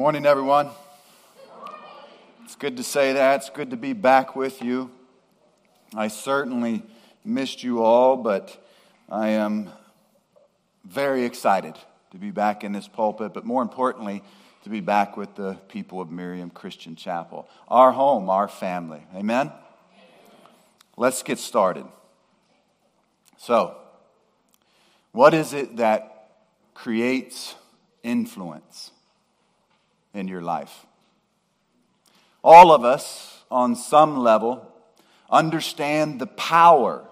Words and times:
Morning, 0.00 0.24
everyone. 0.24 0.70
It's 2.44 2.56
good 2.56 2.78
to 2.78 2.82
say 2.82 3.12
that. 3.12 3.40
It's 3.40 3.50
good 3.50 3.68
to 3.68 3.76
be 3.76 3.92
back 3.92 4.34
with 4.34 4.62
you. 4.62 4.90
I 5.94 6.08
certainly 6.08 6.84
missed 7.22 7.62
you 7.62 7.82
all, 7.82 8.16
but 8.16 8.66
I 9.10 9.28
am 9.28 9.68
very 10.86 11.26
excited 11.26 11.74
to 12.12 12.16
be 12.16 12.30
back 12.30 12.64
in 12.64 12.72
this 12.72 12.88
pulpit, 12.88 13.34
but 13.34 13.44
more 13.44 13.60
importantly, 13.60 14.24
to 14.64 14.70
be 14.70 14.80
back 14.80 15.18
with 15.18 15.34
the 15.34 15.58
people 15.68 16.00
of 16.00 16.10
Miriam 16.10 16.48
Christian 16.48 16.96
Chapel, 16.96 17.46
our 17.68 17.92
home, 17.92 18.30
our 18.30 18.48
family. 18.48 19.02
Amen? 19.14 19.52
Let's 20.96 21.22
get 21.22 21.38
started. 21.38 21.84
So, 23.36 23.76
what 25.12 25.34
is 25.34 25.52
it 25.52 25.76
that 25.76 26.30
creates 26.72 27.54
influence 28.02 28.92
in 30.14 30.28
your 30.28 30.42
life? 30.42 30.86
All 32.42 32.72
of 32.72 32.84
us, 32.84 33.44
on 33.50 33.76
some 33.76 34.18
level, 34.18 34.66
understand 35.30 36.20
the 36.20 36.26
power 36.26 37.04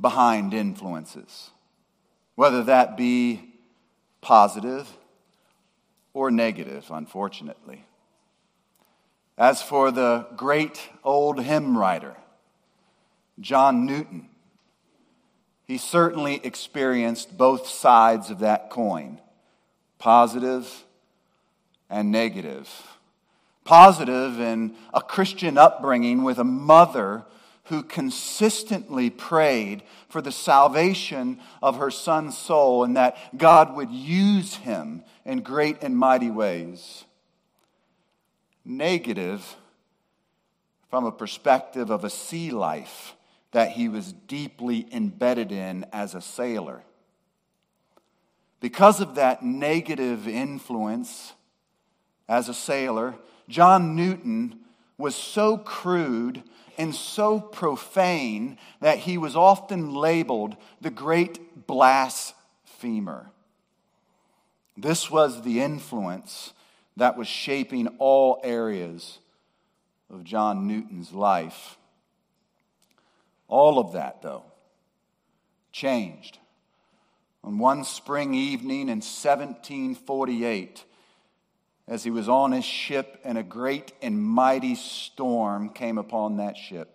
behind 0.00 0.54
influences, 0.54 1.50
whether 2.34 2.62
that 2.64 2.96
be 2.96 3.54
positive 4.20 4.88
or 6.14 6.30
negative, 6.30 6.86
unfortunately. 6.90 7.84
As 9.36 9.62
for 9.62 9.90
the 9.90 10.26
great 10.36 10.88
old 11.04 11.40
hymn 11.42 11.76
writer, 11.76 12.16
John 13.40 13.86
Newton, 13.86 14.28
he 15.64 15.78
certainly 15.78 16.40
experienced 16.44 17.36
both 17.36 17.66
sides 17.68 18.30
of 18.30 18.40
that 18.40 18.70
coin 18.70 19.20
positive 19.98 20.84
and 21.90 22.10
negative. 22.10 22.68
Positive 23.64 24.40
in 24.40 24.74
a 24.94 25.00
Christian 25.00 25.58
upbringing 25.58 26.22
with 26.22 26.38
a 26.38 26.44
mother 26.44 27.24
who 27.64 27.82
consistently 27.82 29.10
prayed 29.10 29.82
for 30.08 30.22
the 30.22 30.32
salvation 30.32 31.38
of 31.62 31.76
her 31.76 31.90
son's 31.90 32.36
soul 32.36 32.82
and 32.82 32.96
that 32.96 33.36
God 33.36 33.76
would 33.76 33.90
use 33.90 34.54
him 34.54 35.04
in 35.26 35.40
great 35.40 35.82
and 35.82 35.96
mighty 35.96 36.30
ways. 36.30 37.04
Negative 38.64 39.56
from 40.88 41.04
a 41.04 41.12
perspective 41.12 41.90
of 41.90 42.04
a 42.04 42.10
sea 42.10 42.50
life 42.50 43.14
that 43.52 43.72
he 43.72 43.88
was 43.88 44.12
deeply 44.12 44.86
embedded 44.92 45.52
in 45.52 45.84
as 45.92 46.14
a 46.14 46.20
sailor. 46.20 46.82
Because 48.60 49.00
of 49.00 49.14
that 49.14 49.42
negative 49.42 50.26
influence 50.26 51.34
as 52.28 52.48
a 52.48 52.54
sailor, 52.54 53.14
John 53.48 53.96
Newton 53.96 54.60
was 54.98 55.14
so 55.14 55.56
crude 55.56 56.42
and 56.76 56.94
so 56.94 57.40
profane 57.40 58.58
that 58.80 58.98
he 58.98 59.18
was 59.18 59.34
often 59.34 59.94
labeled 59.94 60.56
the 60.80 60.90
great 60.90 61.66
blasphemer. 61.66 63.30
This 64.76 65.10
was 65.10 65.42
the 65.42 65.60
influence 65.60 66.52
that 66.96 67.16
was 67.16 67.26
shaping 67.26 67.88
all 67.98 68.40
areas 68.44 69.18
of 70.10 70.24
John 70.24 70.66
Newton's 70.66 71.12
life. 71.12 71.76
All 73.48 73.78
of 73.78 73.92
that, 73.92 74.22
though, 74.22 74.44
changed. 75.72 76.38
On 77.42 77.58
one 77.58 77.84
spring 77.84 78.34
evening 78.34 78.82
in 78.82 79.00
1748, 79.00 80.84
as 81.88 82.04
he 82.04 82.10
was 82.10 82.28
on 82.28 82.52
his 82.52 82.64
ship, 82.64 83.20
and 83.24 83.38
a 83.38 83.42
great 83.42 83.92
and 84.02 84.22
mighty 84.22 84.74
storm 84.74 85.70
came 85.70 85.98
upon 85.98 86.36
that 86.36 86.56
ship. 86.56 86.94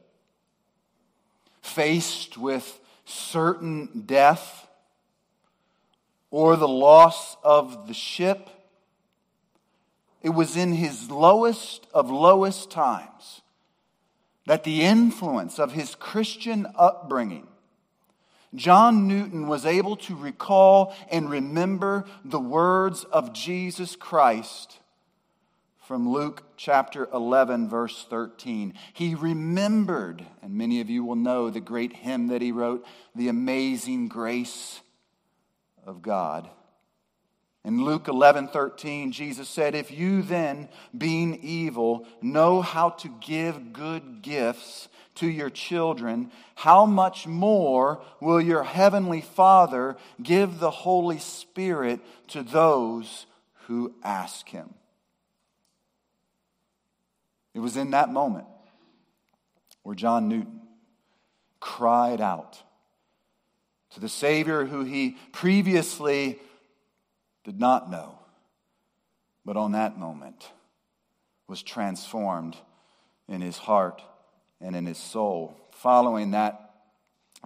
Faced 1.62 2.38
with 2.38 2.80
certain 3.06 4.04
death 4.06 4.68
or 6.30 6.56
the 6.56 6.68
loss 6.68 7.36
of 7.44 7.88
the 7.88 7.94
ship, 7.94 8.50
it 10.22 10.30
was 10.30 10.56
in 10.56 10.74
his 10.74 11.10
lowest 11.10 11.88
of 11.94 12.10
lowest 12.10 12.72
times 12.72 13.42
that 14.46 14.64
the 14.64 14.82
influence 14.82 15.60
of 15.60 15.74
his 15.74 15.96
Christian 15.96 16.68
upbringing 16.76 17.48
John 18.56 19.08
Newton 19.08 19.48
was 19.48 19.66
able 19.66 19.96
to 19.98 20.16
recall 20.16 20.96
and 21.10 21.30
remember 21.30 22.06
the 22.24 22.40
words 22.40 23.04
of 23.06 23.34
Jesus 23.34 23.96
Christ 23.96 24.80
from 25.88 26.10
Luke 26.10 26.44
chapter 26.56 27.10
11, 27.14 27.68
verse 27.68 28.06
13. 28.10 28.74
He 28.94 29.16
remembered, 29.16 30.26
and 30.42 30.54
many 30.54 30.80
of 30.80 30.90
you 30.90 31.04
will 31.04 31.16
know 31.16 31.50
the 31.50 31.60
great 31.60 31.94
hymn 31.94 32.28
that 32.28 32.42
he 32.42 32.52
wrote, 32.52 32.86
The 33.16 33.28
Amazing 33.28 34.08
Grace 34.08 34.80
of 35.86 36.02
God. 36.02 36.50
In 37.66 37.84
Luke 37.84 38.08
11, 38.08 38.50
13, 38.50 39.12
Jesus 39.12 39.48
said, 39.48 39.76
If 39.76 39.92
you 39.92 40.22
then, 40.22 40.70
being 40.98 41.40
evil, 41.42 42.06
know 42.22 42.62
how 42.62 42.90
to 42.90 43.10
give 43.22 43.74
good 43.74 44.22
gifts 44.22 44.90
to 45.16 45.28
your 45.28 45.50
children, 45.50 46.32
how 46.56 46.86
much 46.86 47.28
more 47.28 48.02
will 48.20 48.42
your 48.42 48.64
heavenly 48.64 49.22
Father 49.22 49.96
give 50.22 50.60
the 50.60 50.72
Holy 50.72 51.20
Spirit 51.20 52.00
to 52.30 52.44
those 52.44 53.26
who 53.68 53.94
ask 54.04 54.50
him? 54.50 54.74
It 57.54 57.60
was 57.60 57.78
in 57.78 57.92
that 57.92 58.12
moment 58.12 58.48
where 59.84 59.96
John 59.96 60.28
Newton 60.28 60.62
cried 61.60 62.20
out 62.20 62.62
to 63.92 64.00
the 64.00 64.10
Savior 64.10 64.66
who 64.66 64.84
he 64.84 65.18
previously 65.32 66.40
did 67.44 67.60
not 67.60 67.92
know, 67.92 68.18
but 69.46 69.58
on 69.58 69.74
that 69.74 69.98
moment 69.98 70.50
was 71.48 71.62
transformed 71.62 72.58
in 73.28 73.42
his 73.42 73.58
heart 73.58 74.02
and 74.60 74.76
in 74.76 74.86
his 74.86 74.98
soul. 74.98 75.56
Following 75.72 76.32
that 76.32 76.72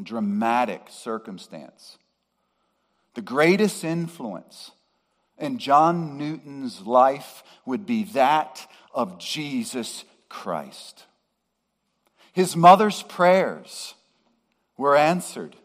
dramatic 0.01 0.87
circumstance, 0.89 1.97
the 3.15 3.21
greatest 3.21 3.83
influence 3.83 4.71
in 5.37 5.57
John 5.57 6.17
Newton's 6.17 6.81
life 6.81 7.43
would 7.65 7.85
be 7.85 8.03
that 8.05 8.67
of 8.93 9.19
Jesus 9.19 10.03
Christ. 10.29 11.05
His 12.33 12.55
mother's 12.55 13.03
prayers 13.03 13.95
were 14.77 14.95
answered. 14.95 15.55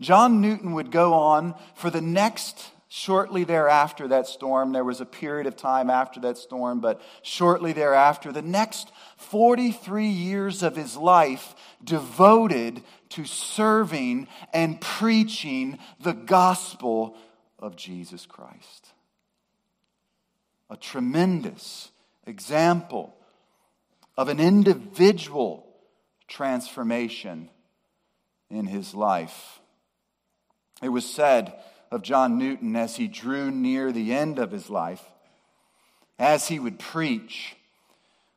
John 0.00 0.40
Newton 0.40 0.72
would 0.72 0.90
go 0.90 1.14
on 1.14 1.54
for 1.74 1.88
the 1.88 2.00
next, 2.00 2.70
shortly 2.88 3.44
thereafter 3.44 4.08
that 4.08 4.26
storm, 4.26 4.72
there 4.72 4.84
was 4.84 5.00
a 5.00 5.06
period 5.06 5.46
of 5.46 5.56
time 5.56 5.90
after 5.90 6.20
that 6.20 6.36
storm, 6.36 6.80
but 6.80 7.00
shortly 7.22 7.72
thereafter, 7.72 8.32
the 8.32 8.42
next 8.42 8.92
43 9.16 10.06
years 10.06 10.62
of 10.62 10.76
his 10.76 10.96
life 10.96 11.54
devoted 11.82 12.82
to 13.10 13.24
serving 13.24 14.26
and 14.52 14.80
preaching 14.80 15.78
the 16.00 16.12
gospel 16.12 17.16
of 17.64 17.76
Jesus 17.76 18.26
Christ. 18.26 18.92
A 20.68 20.76
tremendous 20.76 21.90
example 22.26 23.16
of 24.18 24.28
an 24.28 24.38
individual 24.38 25.66
transformation 26.28 27.48
in 28.50 28.66
his 28.66 28.94
life. 28.94 29.60
It 30.82 30.90
was 30.90 31.06
said 31.06 31.54
of 31.90 32.02
John 32.02 32.38
Newton 32.38 32.76
as 32.76 32.96
he 32.96 33.08
drew 33.08 33.50
near 33.50 33.92
the 33.92 34.12
end 34.12 34.38
of 34.38 34.50
his 34.50 34.68
life, 34.68 35.02
as 36.18 36.48
he 36.48 36.58
would 36.58 36.78
preach, 36.78 37.56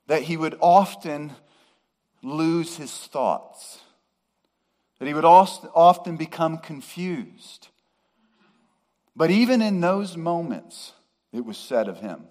that 0.08 0.22
he 0.22 0.38
would 0.38 0.58
often 0.62 1.34
lose 2.24 2.78
his 2.78 2.94
thoughts, 2.94 3.82
that 5.00 5.08
he 5.08 5.14
would 5.14 5.26
often 5.26 6.16
become 6.16 6.60
confused. 6.60 7.68
But 9.18 9.32
even 9.32 9.64
in 9.64 9.82
those 9.82 10.16
moments, 10.16 10.94
it 11.34 11.44
was 11.44 11.58
said 11.58 11.88
of 11.88 12.00
him 12.02 12.26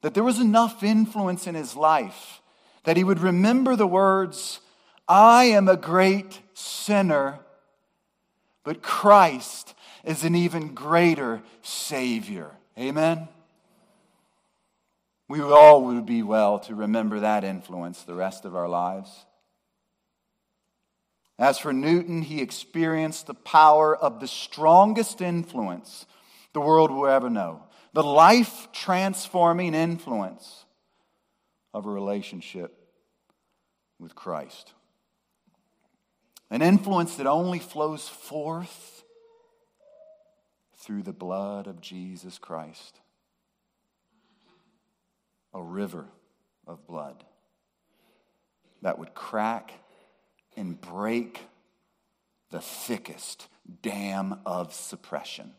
that 0.00 0.14
there 0.14 0.24
was 0.24 0.40
enough 0.40 0.82
influence 0.82 1.46
in 1.46 1.54
his 1.54 1.76
life 1.76 2.40
that 2.84 2.96
he 2.96 3.04
would 3.04 3.20
remember 3.20 3.76
the 3.76 3.86
words, 3.86 4.60
I 5.06 5.44
am 5.44 5.68
a 5.68 5.76
great 5.76 6.40
sinner, 6.54 7.40
but 8.64 8.80
Christ 8.80 9.74
is 10.02 10.24
an 10.24 10.34
even 10.34 10.72
greater 10.72 11.42
Savior. 11.60 12.52
Amen? 12.78 13.28
We 15.28 15.42
all 15.42 15.84
would 15.84 16.06
be 16.06 16.22
well 16.22 16.58
to 16.60 16.74
remember 16.74 17.20
that 17.20 17.44
influence 17.44 18.02
the 18.02 18.14
rest 18.14 18.46
of 18.46 18.56
our 18.56 18.68
lives. 18.68 19.26
As 21.38 21.58
for 21.58 21.72
Newton, 21.72 22.22
he 22.22 22.42
experienced 22.42 23.26
the 23.26 23.34
power 23.34 23.96
of 23.96 24.20
the 24.20 24.26
strongest 24.26 25.20
influence 25.20 26.06
the 26.52 26.60
world 26.60 26.90
will 26.90 27.06
ever 27.06 27.30
know 27.30 27.62
the 27.92 28.02
life 28.02 28.68
transforming 28.72 29.74
influence 29.74 30.64
of 31.72 31.86
a 31.86 31.90
relationship 31.90 32.76
with 33.98 34.14
Christ. 34.14 34.72
An 36.50 36.62
influence 36.62 37.16
that 37.16 37.26
only 37.26 37.58
flows 37.58 38.08
forth 38.08 39.04
through 40.76 41.02
the 41.02 41.12
blood 41.12 41.66
of 41.66 41.80
Jesus 41.80 42.38
Christ. 42.38 43.00
A 45.54 45.62
river 45.62 46.06
of 46.66 46.86
blood 46.86 47.24
that 48.82 48.98
would 48.98 49.14
crack 49.14 49.72
and 50.56 50.80
break 50.80 51.40
the 52.50 52.60
thickest 52.60 53.48
dam 53.82 54.40
of 54.46 54.72
suppression. 54.72 55.52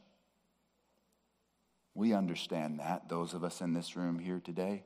We 1.94 2.14
understand 2.14 2.80
that, 2.80 3.10
those 3.10 3.34
of 3.34 3.44
us 3.44 3.62
in 3.62 3.74
this 3.74 3.96
room 3.96 4.20
here 4.20 4.42
today 4.44 4.84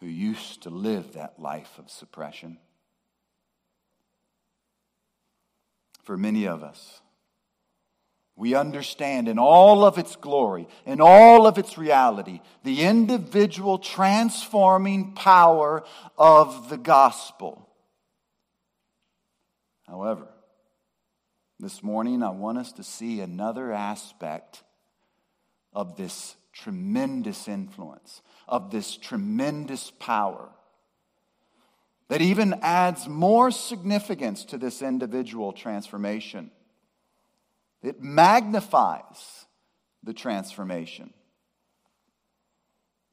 who 0.00 0.06
used 0.06 0.62
to 0.62 0.70
live 0.70 1.12
that 1.12 1.38
life 1.38 1.78
of 1.78 1.90
suppression. 1.90 2.58
For 6.02 6.16
many 6.16 6.46
of 6.46 6.64
us, 6.64 7.00
we 8.34 8.54
understand 8.54 9.28
in 9.28 9.38
all 9.38 9.84
of 9.84 9.98
its 9.98 10.16
glory, 10.16 10.66
in 10.86 11.00
all 11.00 11.46
of 11.46 11.58
its 11.58 11.78
reality, 11.78 12.40
the 12.64 12.82
individual 12.82 13.78
transforming 13.78 15.12
power 15.12 15.84
of 16.18 16.68
the 16.68 16.78
gospel. 16.78 17.68
However, 19.92 20.26
this 21.60 21.82
morning 21.82 22.22
I 22.22 22.30
want 22.30 22.56
us 22.56 22.72
to 22.72 22.82
see 22.82 23.20
another 23.20 23.72
aspect 23.72 24.62
of 25.74 25.96
this 25.98 26.34
tremendous 26.54 27.46
influence, 27.46 28.22
of 28.48 28.70
this 28.70 28.96
tremendous 28.96 29.90
power 29.90 30.48
that 32.08 32.22
even 32.22 32.54
adds 32.62 33.06
more 33.06 33.50
significance 33.50 34.46
to 34.46 34.56
this 34.56 34.80
individual 34.80 35.52
transformation. 35.52 36.50
It 37.82 38.02
magnifies 38.02 39.44
the 40.02 40.14
transformation. 40.14 41.12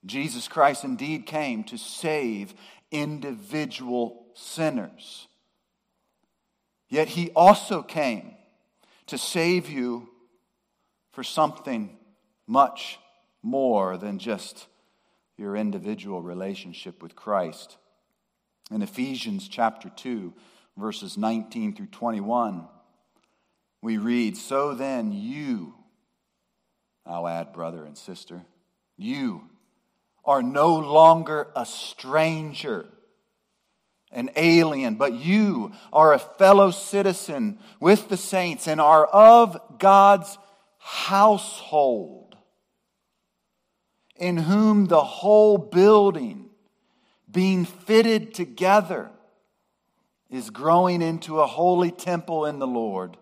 Jesus 0.05 0.47
Christ 0.47 0.85
indeed 0.85 1.25
came 1.25 1.65
to 1.65 1.77
save 1.77 2.53
individual 2.89 4.27
sinners. 4.33 5.28
Yet 6.89 7.09
he 7.09 7.29
also 7.31 7.83
came 7.83 8.33
to 9.07 9.17
save 9.17 9.69
you 9.69 10.09
for 11.11 11.23
something 11.23 11.97
much 12.47 12.99
more 13.41 13.97
than 13.97 14.19
just 14.19 14.67
your 15.37 15.55
individual 15.55 16.21
relationship 16.21 17.01
with 17.01 17.15
Christ. 17.15 17.77
In 18.71 18.81
Ephesians 18.81 19.47
chapter 19.47 19.89
2, 19.89 20.33
verses 20.77 21.17
19 21.17 21.75
through 21.75 21.87
21, 21.87 22.67
we 23.81 23.97
read, 23.97 24.35
So 24.35 24.73
then 24.73 25.11
you, 25.11 25.73
I'll 27.05 27.27
add 27.27 27.53
brother 27.53 27.85
and 27.85 27.97
sister, 27.97 28.41
you 28.97 29.43
are 30.25 30.43
no 30.43 30.75
longer 30.75 31.47
a 31.55 31.65
stranger, 31.65 32.87
an 34.11 34.29
alien, 34.35 34.95
but 34.95 35.13
you 35.13 35.71
are 35.93 36.13
a 36.13 36.19
fellow 36.19 36.71
citizen 36.71 37.59
with 37.79 38.09
the 38.09 38.17
saints 38.17 38.67
and 38.67 38.81
are 38.81 39.05
of 39.05 39.59
God's 39.77 40.37
household 40.79 42.29
in 44.19 44.37
whom 44.37 44.85
the 44.85 45.03
whole 45.03 45.57
building, 45.57 46.49
being 47.31 47.65
fitted 47.65 48.33
together, 48.33 49.09
is 50.29 50.49
growing 50.49 51.01
into 51.01 51.39
a 51.39 51.47
holy 51.47 51.89
temple 51.89 52.45
in 52.45 52.59
the 52.59 52.67
Lord, 52.67 53.17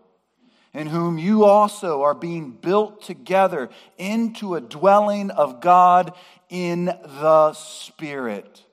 in 0.74 0.88
whom 0.88 1.16
you 1.16 1.44
also 1.44 2.02
are 2.02 2.14
being 2.14 2.50
built 2.50 3.00
together 3.00 3.70
into 3.96 4.54
a 4.54 4.60
dwelling 4.60 5.30
of 5.30 5.60
God 5.60 6.12
in 6.50 6.86
the 6.86 7.52
Spirit. 7.52 8.64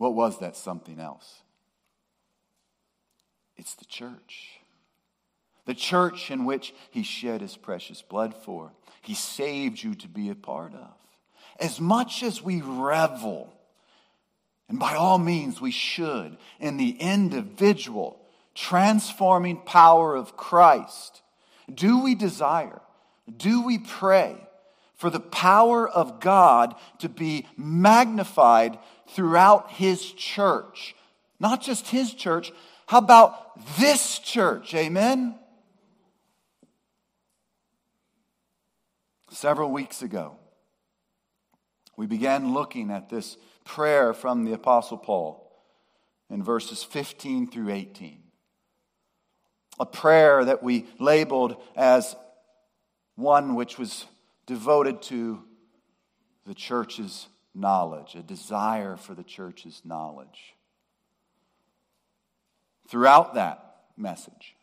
What 0.00 0.14
was 0.14 0.38
that 0.38 0.56
something 0.56 0.98
else? 0.98 1.42
It's 3.58 3.74
the 3.74 3.84
church 3.84 4.60
the 5.70 5.74
church 5.74 6.32
in 6.32 6.46
which 6.46 6.74
he 6.90 7.04
shed 7.04 7.40
his 7.40 7.56
precious 7.56 8.02
blood 8.02 8.34
for. 8.34 8.72
He 9.02 9.14
saved 9.14 9.80
you 9.80 9.94
to 9.94 10.08
be 10.08 10.28
a 10.28 10.34
part 10.34 10.74
of. 10.74 10.90
As 11.60 11.80
much 11.80 12.24
as 12.24 12.42
we 12.42 12.60
revel, 12.60 13.52
and 14.68 14.80
by 14.80 14.96
all 14.96 15.18
means 15.18 15.60
we 15.60 15.70
should, 15.70 16.36
in 16.58 16.76
the 16.76 16.96
individual 16.98 18.20
transforming 18.52 19.58
power 19.58 20.16
of 20.16 20.36
Christ, 20.36 21.22
do 21.72 22.00
we 22.00 22.16
desire, 22.16 22.80
do 23.36 23.62
we 23.62 23.78
pray 23.78 24.36
for 24.96 25.08
the 25.08 25.20
power 25.20 25.88
of 25.88 26.18
God 26.18 26.74
to 26.98 27.08
be 27.08 27.46
magnified 27.56 28.76
throughout 29.10 29.70
his 29.72 30.12
church? 30.12 30.94
Not 31.38 31.62
just 31.62 31.88
his 31.88 32.12
church, 32.14 32.52
how 32.86 32.98
about 32.98 33.64
this 33.78 34.18
church? 34.18 34.74
Amen? 34.74 35.34
Several 39.30 39.70
weeks 39.70 40.02
ago, 40.02 40.36
we 41.96 42.06
began 42.06 42.52
looking 42.52 42.90
at 42.90 43.08
this 43.08 43.36
prayer 43.64 44.12
from 44.12 44.44
the 44.44 44.52
Apostle 44.52 44.98
Paul 44.98 45.50
in 46.28 46.42
verses 46.42 46.82
15 46.82 47.50
through 47.50 47.70
18. 47.70 48.22
A 49.78 49.86
prayer 49.86 50.44
that 50.44 50.62
we 50.62 50.86
labeled 50.98 51.56
as 51.76 52.16
one 53.16 53.54
which 53.54 53.78
was 53.78 54.06
devoted 54.46 55.00
to 55.02 55.42
the 56.46 56.54
church's 56.54 57.28
knowledge, 57.54 58.14
a 58.14 58.22
desire 58.22 58.96
for 58.96 59.14
the 59.14 59.22
church's 59.22 59.82
knowledge. 59.84 60.54
Throughout 62.88 63.34
that 63.34 63.76
message, 63.96 64.56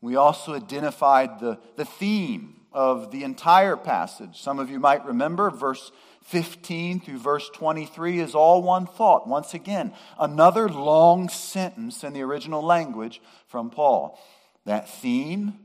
we 0.00 0.16
also 0.16 0.54
identified 0.54 1.40
the, 1.40 1.58
the 1.76 1.84
theme 1.84 2.60
of 2.72 3.10
the 3.10 3.24
entire 3.24 3.76
passage. 3.76 4.40
Some 4.40 4.58
of 4.58 4.70
you 4.70 4.78
might 4.78 5.04
remember 5.04 5.50
verse 5.50 5.90
15 6.24 7.00
through 7.00 7.18
verse 7.18 7.48
23 7.54 8.20
is 8.20 8.34
all 8.34 8.62
one 8.62 8.86
thought. 8.86 9.28
Once 9.28 9.54
again, 9.54 9.94
another 10.18 10.68
long 10.68 11.28
sentence 11.28 12.04
in 12.04 12.12
the 12.12 12.22
original 12.22 12.62
language 12.62 13.22
from 13.46 13.70
Paul. 13.70 14.18
That 14.64 14.88
theme 14.88 15.58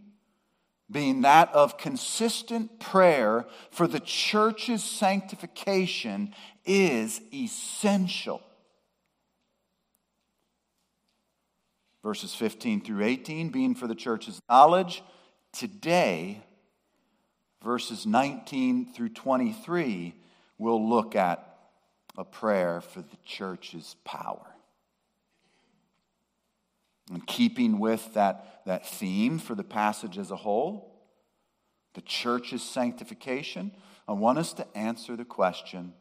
being 0.92 1.22
that 1.22 1.54
of 1.54 1.78
consistent 1.78 2.80
prayer 2.80 3.46
for 3.72 3.88
the 3.88 4.00
church's 4.00 4.84
sanctification 4.84 6.34
is 6.66 7.22
essential. 7.34 8.42
Verses 12.04 12.34
15 12.34 12.82
through 12.82 13.04
18 13.04 13.50
being 13.50 13.76
for 13.76 13.88
the 13.88 13.96
church's 13.96 14.42
knowledge. 14.50 15.04
Today, 15.54 16.42
verses 17.64 18.06
19 18.06 18.94
through 18.94 19.10
23, 19.10 20.16
we'll 20.58 20.90
look 20.90 21.16
at 21.16 21.48
a 22.18 22.26
prayer 22.26 22.82
for 22.82 23.02
the 23.02 23.18
church's 23.24 23.96
power. 24.04 24.51
In 27.12 27.22
keeping 27.22 27.80
with 27.80 28.14
that, 28.14 28.62
that 28.66 28.88
theme 28.88 29.38
for 29.38 29.54
the 29.54 29.64
passage 29.64 30.18
as 30.18 30.32
a 30.32 30.36
whole, 30.38 30.96
the 31.94 32.02
church's 32.02 32.64
sanctification, 32.64 33.72
I 34.08 34.14
want 34.14 34.38
us 34.38 34.54
to 34.54 34.78
answer 34.78 35.18
the 35.18 35.26
question 35.26 35.94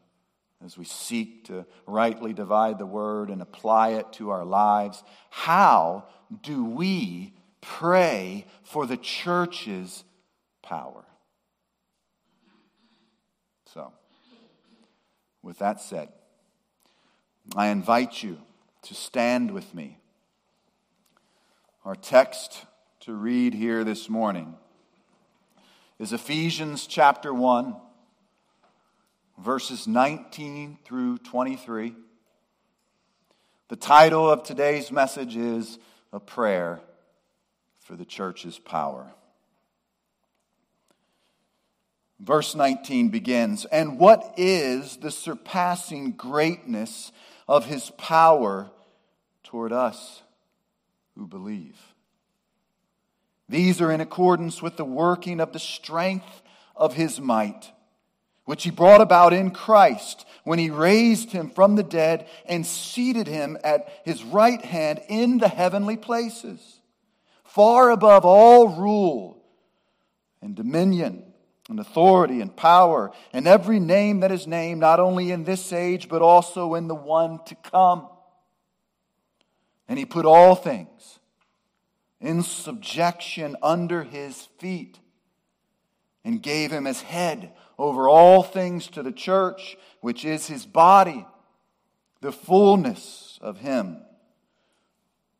as 0.63 0.77
we 0.77 0.85
seek 0.85 1.45
to 1.45 1.65
rightly 1.85 2.33
divide 2.33 2.77
the 2.77 2.85
word 2.85 3.29
and 3.29 3.41
apply 3.41 3.89
it 3.89 4.13
to 4.13 4.29
our 4.29 4.45
lives 4.45 5.03
how 5.29 6.05
do 6.43 6.63
we 6.63 7.33
pray 7.59 8.45
for 8.63 8.85
the 8.85 8.97
church's 8.97 10.03
power? 10.61 11.03
So, 13.73 13.91
with 15.41 15.59
that 15.59 15.81
said, 15.81 16.09
I 17.55 17.67
invite 17.67 18.23
you 18.23 18.37
to 18.83 18.93
stand 18.93 19.51
with 19.51 19.73
me. 19.73 20.00
Our 21.83 21.95
text 21.95 22.63
to 23.01 23.13
read 23.13 23.55
here 23.55 23.83
this 23.83 24.07
morning 24.07 24.53
is 25.97 26.13
Ephesians 26.13 26.85
chapter 26.85 27.33
1, 27.33 27.75
verses 29.39 29.87
19 29.87 30.77
through 30.85 31.17
23. 31.17 31.95
The 33.69 33.75
title 33.75 34.29
of 34.29 34.43
today's 34.43 34.91
message 34.91 35.35
is 35.35 35.79
A 36.13 36.19
Prayer 36.19 36.81
for 37.79 37.95
the 37.95 38.05
Church's 38.05 38.59
Power. 38.59 39.11
Verse 42.19 42.53
19 42.53 43.09
begins 43.09 43.65
And 43.65 43.97
what 43.97 44.35
is 44.37 44.97
the 44.97 45.09
surpassing 45.09 46.11
greatness 46.11 47.11
of 47.47 47.65
his 47.65 47.89
power 47.97 48.69
toward 49.43 49.73
us 49.73 50.21
who 51.15 51.27
believe? 51.27 51.77
These 53.49 53.81
are 53.81 53.91
in 53.91 54.01
accordance 54.01 54.61
with 54.61 54.77
the 54.77 54.85
working 54.85 55.39
of 55.39 55.51
the 55.51 55.59
strength 55.59 56.41
of 56.75 56.93
his 56.93 57.19
might, 57.19 57.71
which 58.45 58.63
he 58.63 58.71
brought 58.71 59.01
about 59.01 59.33
in 59.33 59.51
Christ 59.51 60.25
when 60.43 60.57
he 60.57 60.69
raised 60.69 61.31
him 61.31 61.49
from 61.49 61.75
the 61.75 61.83
dead 61.83 62.27
and 62.45 62.65
seated 62.65 63.27
him 63.27 63.57
at 63.63 63.89
his 64.05 64.23
right 64.23 64.63
hand 64.63 65.01
in 65.09 65.37
the 65.37 65.47
heavenly 65.47 65.97
places, 65.97 66.79
far 67.43 67.91
above 67.91 68.25
all 68.25 68.69
rule 68.69 69.43
and 70.41 70.55
dominion 70.55 71.23
and 71.69 71.79
authority 71.79 72.41
and 72.41 72.55
power 72.55 73.11
and 73.33 73.47
every 73.47 73.79
name 73.79 74.21
that 74.21 74.31
is 74.31 74.47
named, 74.47 74.79
not 74.79 74.99
only 74.99 75.31
in 75.31 75.43
this 75.43 75.71
age, 75.71 76.09
but 76.09 76.21
also 76.21 76.75
in 76.75 76.87
the 76.87 76.95
one 76.95 77.39
to 77.45 77.55
come. 77.55 78.07
And 79.91 79.99
he 79.99 80.05
put 80.05 80.25
all 80.25 80.55
things 80.55 81.19
in 82.21 82.43
subjection 82.43 83.57
under 83.61 84.03
his 84.03 84.47
feet 84.57 84.97
and 86.23 86.41
gave 86.41 86.71
him 86.71 86.87
as 86.87 87.01
head 87.01 87.51
over 87.77 88.07
all 88.07 88.41
things 88.41 88.87
to 88.87 89.03
the 89.03 89.11
church, 89.11 89.75
which 89.99 90.23
is 90.23 90.47
his 90.47 90.65
body, 90.65 91.25
the 92.21 92.31
fullness 92.31 93.37
of 93.41 93.57
him 93.57 93.97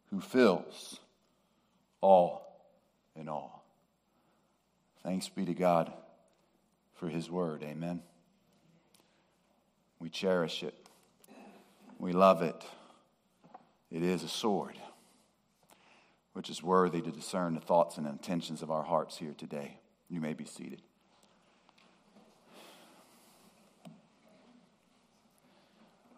who 0.09 0.19
fills 0.19 0.99
all 2.01 2.61
in 3.15 3.29
all. 3.29 3.65
Thanks 5.01 5.29
be 5.29 5.45
to 5.45 5.53
God 5.53 5.93
for 6.95 7.07
his 7.07 7.31
word. 7.31 7.63
Amen. 7.63 8.01
We 9.97 10.09
cherish 10.09 10.61
it. 10.61 10.75
We 11.99 12.11
love 12.11 12.41
it. 12.41 12.61
It 13.91 14.03
is 14.03 14.23
a 14.23 14.29
sword 14.29 14.77
which 16.33 16.49
is 16.49 16.63
worthy 16.63 17.01
to 17.01 17.11
discern 17.11 17.55
the 17.55 17.59
thoughts 17.59 17.97
and 17.97 18.07
intentions 18.07 18.61
of 18.61 18.71
our 18.71 18.83
hearts 18.83 19.17
here 19.17 19.33
today. 19.37 19.79
You 20.09 20.21
may 20.21 20.33
be 20.33 20.45
seated. 20.45 20.81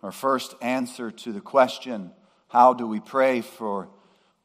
Our 0.04 0.12
first 0.12 0.54
answer 0.62 1.10
to 1.10 1.32
the 1.32 1.42
question, 1.42 2.12
how 2.50 2.74
do 2.74 2.86
we 2.86 3.00
pray 3.00 3.42
for 3.42 3.90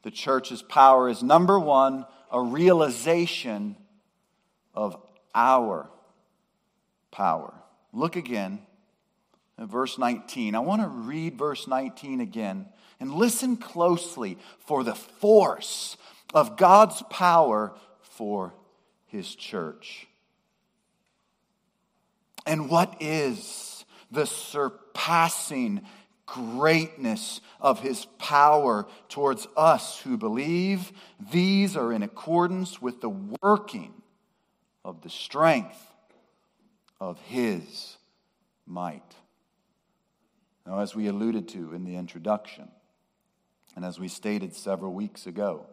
the 0.03 0.11
church's 0.11 0.63
power, 0.63 1.09
is 1.09 1.23
number 1.23 1.59
one, 1.59 2.07
a 2.33 2.41
realization 2.41 3.77
of 4.73 4.97
our 5.35 5.91
power. 7.11 7.53
Look 7.93 8.17
again 8.17 8.61
Uh, 9.59 9.67
verse 9.67 9.99
19. 9.99 10.55
I 10.55 10.61
want 10.61 10.83
to 10.83 10.89
read 10.89 11.37
verse 11.37 11.67
19 11.67 12.21
again 12.21 12.67
and 13.01 13.13
listen 13.13 13.57
closely 13.57 14.39
for 14.61 14.85
the 14.85 14.95
force 14.95 15.97
of 16.33 16.57
God's 16.57 17.03
power 17.11 17.73
for 18.03 18.55
his 19.07 19.35
church. 19.35 20.07
And 22.47 22.71
what 22.71 22.97
is 23.01 23.85
the 24.11 24.27
surpassing 24.27 25.83
greatness 26.25 27.41
of 27.61 27.81
his 27.81 28.05
power 28.19 28.87
towards 29.09 29.47
us 29.57 30.01
who 30.01 30.17
believe? 30.17 30.93
These 31.33 31.77
are 31.77 31.93
in 31.93 32.03
accordance 32.03 32.81
with 32.81 33.01
the 33.01 33.11
working 33.43 33.93
of 34.85 35.03
the 35.03 35.11
strength 35.11 35.81
of 37.01 37.21
his 37.21 37.97
might. 38.67 39.18
Now, 40.69 40.81
as 40.81 40.95
we 40.95 41.07
alluded 41.07 41.49
to 41.49 41.73
in 41.73 41.85
the 41.85 41.97
introduction, 41.97 42.69
and 43.75 43.87
as 43.87 43.99
we 43.99 44.07
stated 44.07 44.55
several 44.55 44.93
weeks 44.93 45.27
ago, 45.27 45.65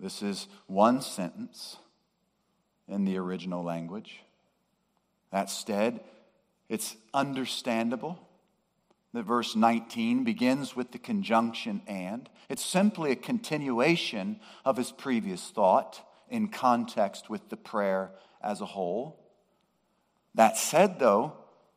this 0.00 0.22
is 0.22 0.48
one 0.66 1.00
sentence 1.00 1.76
in 2.88 3.04
the 3.04 3.16
original 3.16 3.62
language. 3.62 4.24
That 5.30 5.48
said, 5.50 6.00
it's 6.68 6.96
understandable 7.14 8.18
that 9.12 9.22
verse 9.22 9.54
19 9.54 10.24
begins 10.24 10.74
with 10.74 10.90
the 10.90 10.98
conjunction 10.98 11.80
and. 11.86 12.28
It's 12.48 12.64
simply 12.64 13.12
a 13.12 13.16
continuation 13.16 14.40
of 14.64 14.76
his 14.76 14.90
previous 14.90 15.50
thought 15.50 16.04
in 16.28 16.48
context 16.48 17.30
with 17.30 17.50
the 17.50 17.56
prayer 17.56 18.10
as 18.42 18.60
a 18.60 18.66
whole. 18.66 19.20
That 20.34 20.56
said, 20.56 20.98
though, 20.98 21.34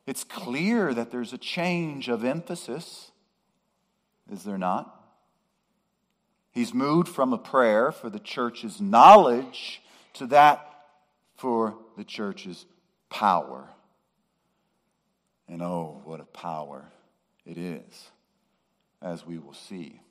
it's 0.07 0.23
clear 0.23 0.93
that 0.93 1.11
there's 1.11 1.33
a 1.33 1.37
change 1.37 2.07
of 2.07 2.23
emphasis 2.23 3.11
is 4.31 4.43
there 4.43 4.57
not? 4.57 4.93
He's 6.51 6.73
moved 6.73 7.07
from 7.07 7.33
a 7.33 7.37
prayer 7.37 7.91
for 7.91 8.09
the 8.09 8.19
church's 8.19 8.81
knowledge 8.81 9.81
to 10.13 10.27
that 10.27 10.67
for 11.35 11.77
the 11.95 12.03
church's 12.03 12.65
power. 13.09 13.69
And 15.47 15.61
oh, 15.61 16.01
what 16.03 16.19
a 16.19 16.25
power 16.25 16.85
it 17.45 17.57
is, 17.57 18.09
as 19.01 19.25
we 19.25 19.37
will 19.37 19.53
see. 19.53 20.01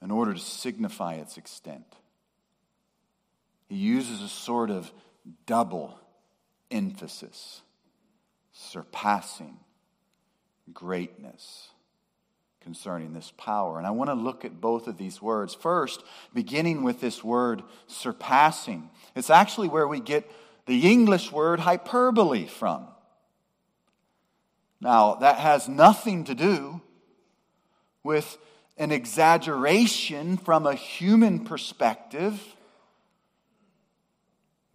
In 0.00 0.10
order 0.10 0.34
to 0.34 0.40
signify 0.40 1.14
its 1.14 1.36
extent, 1.36 1.86
he 3.68 3.76
uses 3.76 4.20
a 4.20 4.28
sort 4.28 4.70
of 4.70 4.92
double 5.46 5.98
emphasis, 6.72 7.60
surpassing 8.52 9.58
greatness 10.72 11.68
concerning 12.62 13.12
this 13.12 13.32
power. 13.36 13.78
And 13.78 13.86
I 13.86 13.90
want 13.90 14.10
to 14.10 14.14
look 14.14 14.44
at 14.44 14.60
both 14.60 14.86
of 14.86 14.96
these 14.96 15.20
words. 15.20 15.54
First, 15.54 16.02
beginning 16.32 16.82
with 16.82 17.00
this 17.00 17.22
word 17.22 17.62
surpassing. 17.86 18.88
It's 19.14 19.30
actually 19.30 19.68
where 19.68 19.88
we 19.88 20.00
get 20.00 20.30
the 20.66 20.90
English 20.90 21.32
word 21.32 21.60
hyperbole 21.60 22.46
from. 22.46 22.86
Now, 24.80 25.16
that 25.16 25.38
has 25.38 25.68
nothing 25.68 26.24
to 26.24 26.34
do 26.34 26.80
with 28.02 28.38
an 28.76 28.90
exaggeration 28.90 30.36
from 30.36 30.66
a 30.66 30.74
human 30.74 31.44
perspective. 31.44 32.40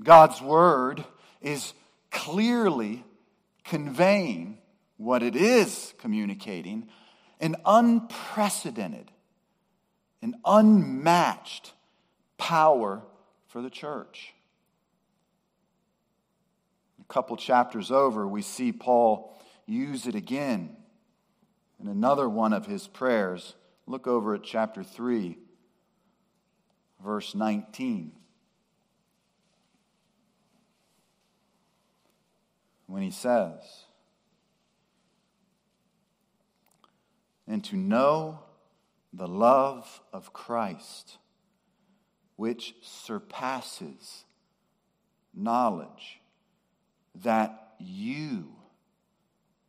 God's 0.01 0.41
word 0.41 1.03
is 1.41 1.73
clearly 2.17 3.05
conveying 3.63 4.57
what 4.97 5.21
it 5.21 5.35
is 5.35 5.93
communicating 5.99 6.89
an 7.39 7.55
unprecedented, 7.63 9.11
an 10.23 10.33
unmatched 10.43 11.73
power 12.39 13.03
for 13.47 13.61
the 13.61 13.69
church. 13.69 14.33
A 16.99 17.13
couple 17.13 17.37
chapters 17.37 17.91
over, 17.91 18.27
we 18.27 18.41
see 18.41 18.71
Paul 18.71 19.39
use 19.67 20.07
it 20.07 20.15
again 20.15 20.75
in 21.79 21.87
another 21.87 22.27
one 22.27 22.53
of 22.53 22.65
his 22.65 22.87
prayers. 22.87 23.53
Look 23.85 24.07
over 24.07 24.33
at 24.33 24.43
chapter 24.43 24.83
3, 24.83 25.37
verse 27.03 27.35
19. 27.35 28.16
When 32.87 33.03
he 33.03 33.11
says, 33.11 33.59
and 37.47 37.63
to 37.65 37.75
know 37.75 38.39
the 39.13 39.27
love 39.27 40.01
of 40.11 40.33
Christ, 40.33 41.17
which 42.35 42.75
surpasses 42.81 44.25
knowledge, 45.33 46.21
that 47.15 47.73
you, 47.79 48.53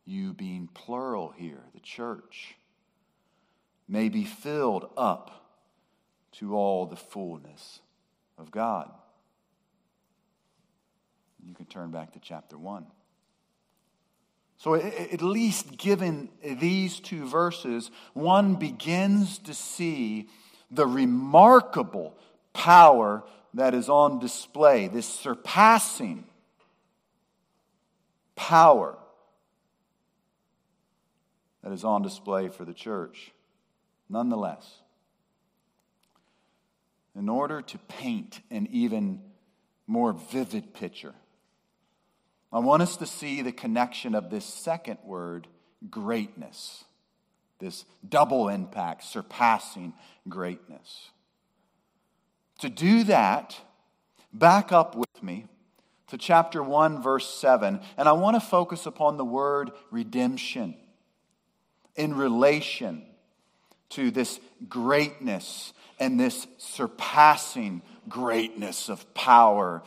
you 0.05 0.33
being 0.33 0.69
plural 0.73 1.33
here, 1.35 1.63
the 1.73 1.79
church, 1.79 2.55
may 3.87 4.09
be 4.09 4.23
filled 4.23 4.89
up 4.97 5.39
to 6.31 6.55
all 6.55 6.85
the 6.85 6.95
fullness 6.95 7.79
of 8.37 8.51
God. 8.51 8.91
You 11.43 11.55
can 11.55 11.65
turn 11.65 11.91
back 11.91 12.13
to 12.13 12.19
chapter 12.19 12.57
1. 12.57 12.85
So, 14.59 14.75
at 14.75 15.21
least 15.21 15.77
given 15.77 16.27
these 16.43 16.99
two 16.99 17.25
verses, 17.25 17.91
one 18.13 18.55
begins 18.55 19.37
to 19.39 19.53
see 19.53 20.27
the 20.69 20.85
remarkable 20.85 22.13
power 22.51 23.23
that 23.53 23.73
is 23.73 23.87
on 23.87 24.19
display, 24.19 24.89
this 24.89 25.07
surpassing 25.07 26.25
power 28.35 28.97
that 31.63 31.71
is 31.71 31.85
on 31.85 32.01
display 32.01 32.49
for 32.49 32.65
the 32.65 32.73
church. 32.73 33.31
Nonetheless, 34.09 34.81
in 37.15 37.29
order 37.29 37.61
to 37.61 37.77
paint 37.77 38.41
an 38.51 38.67
even 38.71 39.21
more 39.87 40.11
vivid 40.11 40.73
picture. 40.73 41.13
I 42.51 42.59
want 42.59 42.81
us 42.81 42.97
to 42.97 43.05
see 43.05 43.41
the 43.41 43.51
connection 43.51 44.15
of 44.15 44.29
this 44.29 44.45
second 44.45 44.97
word, 45.03 45.47
greatness, 45.89 46.83
this 47.59 47.85
double 48.07 48.49
impact, 48.49 49.03
surpassing 49.03 49.93
greatness. 50.27 51.11
To 52.59 52.69
do 52.69 53.03
that, 53.05 53.59
back 54.33 54.71
up 54.71 54.95
with 54.95 55.21
me 55.21 55.45
to 56.07 56.17
chapter 56.17 56.63
1, 56.63 57.01
verse 57.01 57.29
7, 57.29 57.79
and 57.97 58.09
I 58.09 58.13
want 58.13 58.35
to 58.35 58.41
focus 58.41 58.85
upon 58.87 59.17
the 59.17 59.25
word 59.25 59.71
redemption 59.91 60.75
in 61.95 62.15
relation 62.15 63.03
to 63.89 64.09
this 64.09 64.39
greatness 64.67 65.73
and 65.99 66.19
this 66.19 66.47
surpassing 66.57 67.81
greatness 68.07 68.89
of 68.89 69.13
power 69.13 69.83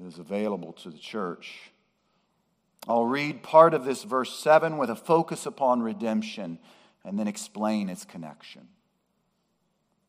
that 0.00 0.06
is 0.06 0.18
available 0.18 0.72
to 0.72 0.90
the 0.90 0.98
church. 0.98 1.72
I'll 2.88 3.04
read 3.04 3.42
part 3.42 3.74
of 3.74 3.84
this 3.84 4.02
verse 4.02 4.34
7 4.38 4.78
with 4.78 4.88
a 4.88 4.96
focus 4.96 5.44
upon 5.44 5.82
redemption 5.82 6.58
and 7.04 7.18
then 7.18 7.28
explain 7.28 7.90
its 7.90 8.06
connection. 8.06 8.68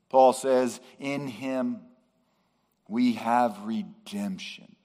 Paul 0.09 0.31
says, 0.31 0.79
In 0.99 1.27
him 1.27 1.81
we 2.87 3.13
have 3.13 3.65
redemption. 3.65 4.75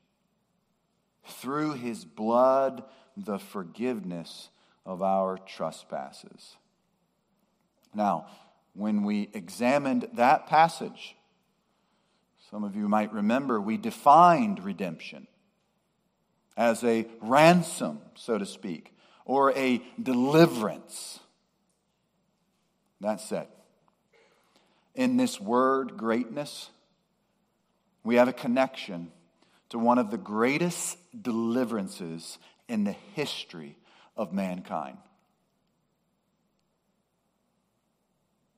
Through 1.24 1.74
his 1.74 2.04
blood, 2.04 2.84
the 3.16 3.38
forgiveness 3.38 4.48
of 4.84 5.02
our 5.02 5.38
trespasses. 5.38 6.56
Now, 7.94 8.26
when 8.74 9.04
we 9.04 9.30
examined 9.32 10.08
that 10.14 10.46
passage, 10.46 11.16
some 12.50 12.64
of 12.64 12.76
you 12.76 12.88
might 12.88 13.12
remember 13.12 13.60
we 13.60 13.76
defined 13.76 14.62
redemption 14.62 15.26
as 16.56 16.82
a 16.84 17.06
ransom, 17.20 18.00
so 18.14 18.38
to 18.38 18.46
speak, 18.46 18.94
or 19.24 19.52
a 19.52 19.82
deliverance. 20.00 21.18
That 23.00 23.20
said, 23.20 23.48
in 24.94 25.16
this 25.16 25.40
word, 25.40 25.96
greatness, 25.96 26.70
we 28.04 28.14
have 28.14 28.28
a 28.28 28.32
connection 28.32 29.10
to 29.68 29.78
one 29.78 29.98
of 29.98 30.10
the 30.10 30.16
greatest 30.16 30.96
deliverances 31.20 32.38
in 32.68 32.84
the 32.84 32.94
history 33.14 33.76
of 34.16 34.32
mankind. 34.32 34.98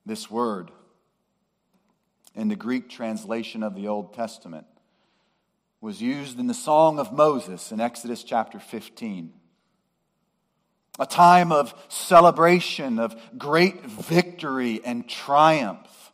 This 0.05 0.29
word, 0.31 0.71
in 2.39 2.47
the 2.47 2.55
Greek 2.55 2.87
translation 2.89 3.63
of 3.63 3.75
the 3.75 3.89
Old 3.89 4.13
Testament, 4.13 4.65
was 5.81 6.01
used 6.01 6.39
in 6.39 6.47
the 6.47 6.53
Song 6.53 6.97
of 6.97 7.11
Moses 7.11 7.73
in 7.73 7.81
Exodus 7.81 8.23
chapter 8.23 8.59
15. 8.59 9.33
A 10.99 11.05
time 11.05 11.51
of 11.51 11.73
celebration, 11.89 12.97
of 12.97 13.21
great 13.37 13.85
victory 13.85 14.79
and 14.85 15.07
triumph. 15.07 16.13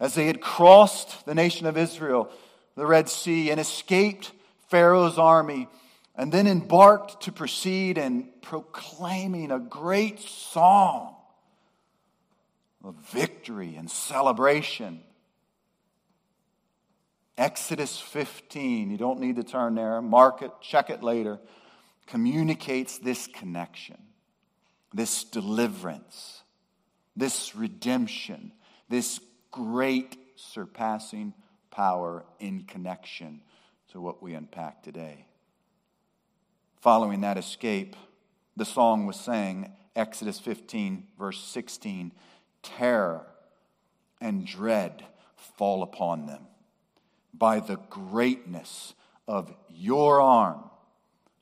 As 0.00 0.14
they 0.14 0.26
had 0.26 0.40
crossed 0.40 1.26
the 1.26 1.34
nation 1.34 1.66
of 1.66 1.76
Israel, 1.76 2.30
the 2.74 2.86
Red 2.86 3.10
Sea, 3.10 3.50
and 3.50 3.60
escaped 3.60 4.32
Pharaoh's 4.68 5.18
army, 5.18 5.68
and 6.14 6.32
then 6.32 6.46
embarked 6.46 7.24
to 7.24 7.32
proceed 7.32 7.98
in 7.98 8.30
proclaiming 8.40 9.50
a 9.50 9.58
great 9.58 10.20
song 10.20 11.17
of 12.88 12.94
victory 13.12 13.76
and 13.76 13.90
celebration. 13.90 15.00
Exodus 17.36 18.00
15, 18.00 18.90
you 18.90 18.96
don't 18.96 19.20
need 19.20 19.36
to 19.36 19.44
turn 19.44 19.74
there, 19.74 20.00
mark 20.00 20.42
it, 20.42 20.50
check 20.60 20.90
it 20.90 21.02
later, 21.02 21.38
communicates 22.06 22.98
this 22.98 23.26
connection, 23.26 23.98
this 24.92 25.22
deliverance, 25.22 26.42
this 27.14 27.54
redemption, 27.54 28.52
this 28.88 29.20
great 29.50 30.16
surpassing 30.34 31.34
power 31.70 32.24
in 32.40 32.62
connection 32.62 33.42
to 33.92 34.00
what 34.00 34.22
we 34.22 34.34
unpack 34.34 34.82
today. 34.82 35.26
Following 36.80 37.20
that 37.20 37.36
escape, 37.36 37.94
the 38.56 38.64
song 38.64 39.06
was 39.06 39.20
sang, 39.20 39.72
Exodus 39.94 40.40
15, 40.40 41.06
verse 41.18 41.40
16 41.40 42.12
terror 42.62 43.26
and 44.20 44.46
dread 44.46 45.04
fall 45.36 45.82
upon 45.82 46.26
them 46.26 46.46
by 47.32 47.60
the 47.60 47.76
greatness 47.90 48.94
of 49.26 49.52
your 49.68 50.20
arm. 50.20 50.68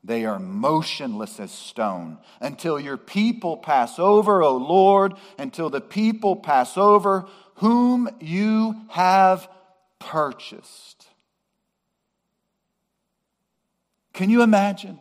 They 0.05 0.25
are 0.25 0.39
motionless 0.39 1.41
as 1.41 1.51
stone 1.51 2.19
until 2.41 2.79
your 2.79 2.97
people 2.97 3.57
pass 3.57 3.99
over, 3.99 4.43
O 4.43 4.57
Lord, 4.57 5.15
until 5.39 5.69
the 5.69 5.81
people 5.81 6.37
pass 6.37 6.77
over 6.77 7.27
whom 7.57 8.09
you 8.21 8.83
have 8.91 9.49
purchased. 9.99 11.09
Can 14.13 14.31
you 14.31 14.43
imagine 14.43 14.99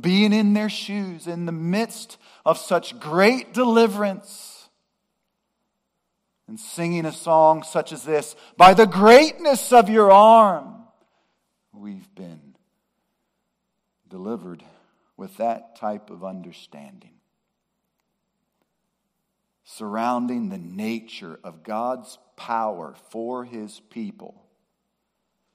being 0.00 0.32
in 0.32 0.54
their 0.54 0.70
shoes 0.70 1.26
in 1.26 1.46
the 1.46 1.52
midst 1.52 2.16
of 2.46 2.56
such 2.56 2.98
great 2.98 3.52
deliverance? 3.52 4.59
And 6.50 6.58
singing 6.58 7.06
a 7.06 7.12
song 7.12 7.62
such 7.62 7.92
as 7.92 8.02
this 8.02 8.34
By 8.56 8.74
the 8.74 8.84
greatness 8.84 9.72
of 9.72 9.88
your 9.88 10.10
arm, 10.10 10.82
we've 11.72 12.12
been 12.16 12.56
delivered 14.08 14.64
with 15.16 15.36
that 15.36 15.76
type 15.76 16.10
of 16.10 16.24
understanding. 16.24 17.12
Surrounding 19.62 20.48
the 20.48 20.58
nature 20.58 21.38
of 21.44 21.62
God's 21.62 22.18
power 22.36 22.96
for 23.10 23.44
his 23.44 23.78
people, 23.88 24.42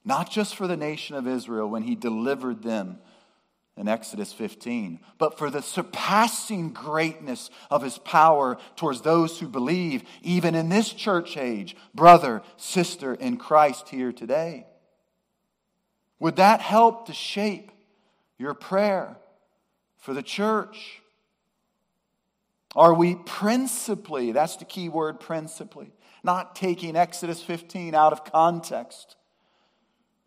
not 0.05 0.31
just 0.31 0.55
for 0.55 0.65
the 0.65 0.77
nation 0.77 1.17
of 1.17 1.27
Israel 1.27 1.67
when 1.67 1.83
he 1.83 1.95
delivered 1.95 2.63
them 2.63 2.99
in 3.77 3.89
Exodus 3.89 4.31
15, 4.31 4.99
but 5.17 5.37
for 5.37 5.49
the 5.49 5.61
surpassing 5.61 6.71
greatness 6.71 7.49
of 7.69 7.83
his 7.83 7.97
power 7.97 8.57
towards 8.77 9.01
those 9.01 9.39
who 9.39 9.49
believe, 9.49 10.03
even 10.21 10.55
in 10.55 10.69
this 10.69 10.93
church 10.93 11.35
age, 11.35 11.75
brother, 11.93 12.41
sister 12.55 13.13
in 13.13 13.35
Christ 13.35 13.89
here 13.89 14.13
today. 14.13 14.65
Would 16.19 16.37
that 16.37 16.61
help 16.61 17.07
to 17.07 17.13
shape 17.13 17.71
your 18.37 18.53
prayer 18.53 19.17
for 19.97 20.13
the 20.13 20.23
church? 20.23 21.01
Are 22.77 22.93
we 22.93 23.15
principally, 23.15 24.31
that's 24.31 24.55
the 24.55 24.65
key 24.65 24.87
word, 24.87 25.19
principally, 25.19 25.91
not 26.23 26.55
taking 26.55 26.95
Exodus 26.95 27.41
15 27.41 27.93
out 27.93 28.13
of 28.13 28.23
context, 28.23 29.17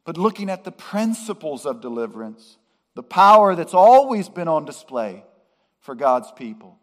but 0.05 0.19
looking 0.19 0.51
at 0.51 0.65
the 0.65 0.73
principles 0.73 1.65
of 1.65 1.81
deliverance? 1.81 2.59
The 2.99 3.03
power 3.05 3.55
that's 3.55 3.75
always 3.75 4.29
been 4.29 4.49
on 4.49 4.65
display 4.65 5.23
for 5.79 5.95
God's 5.95 6.33
people. 6.33 6.81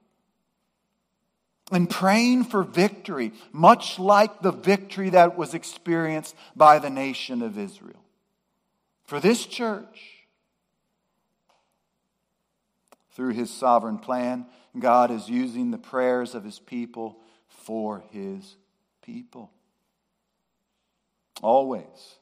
And 1.73 1.89
praying 1.89 2.45
for 2.45 2.63
victory, 2.63 3.34
much 3.51 3.99
like 3.99 4.41
the 4.41 4.54
victory 4.54 5.10
that 5.10 5.38
was 5.38 5.54
experienced 5.54 6.34
by 6.56 6.80
the 6.80 6.89
nation 6.89 7.41
of 7.41 7.58
Israel. 7.58 8.01
For 9.04 9.19
this 9.19 9.45
church, 9.45 10.25
through 13.12 13.34
his 13.34 13.49
sovereign 13.49 13.97
plan, 13.97 14.45
God 14.80 15.12
is 15.12 15.28
using 15.28 15.71
the 15.71 15.78
prayers 15.78 16.34
of 16.34 16.45
his 16.45 16.60
people 16.60 17.19
for 17.49 18.06
his 18.12 18.56
people. 19.01 19.51
Always. 21.41 22.15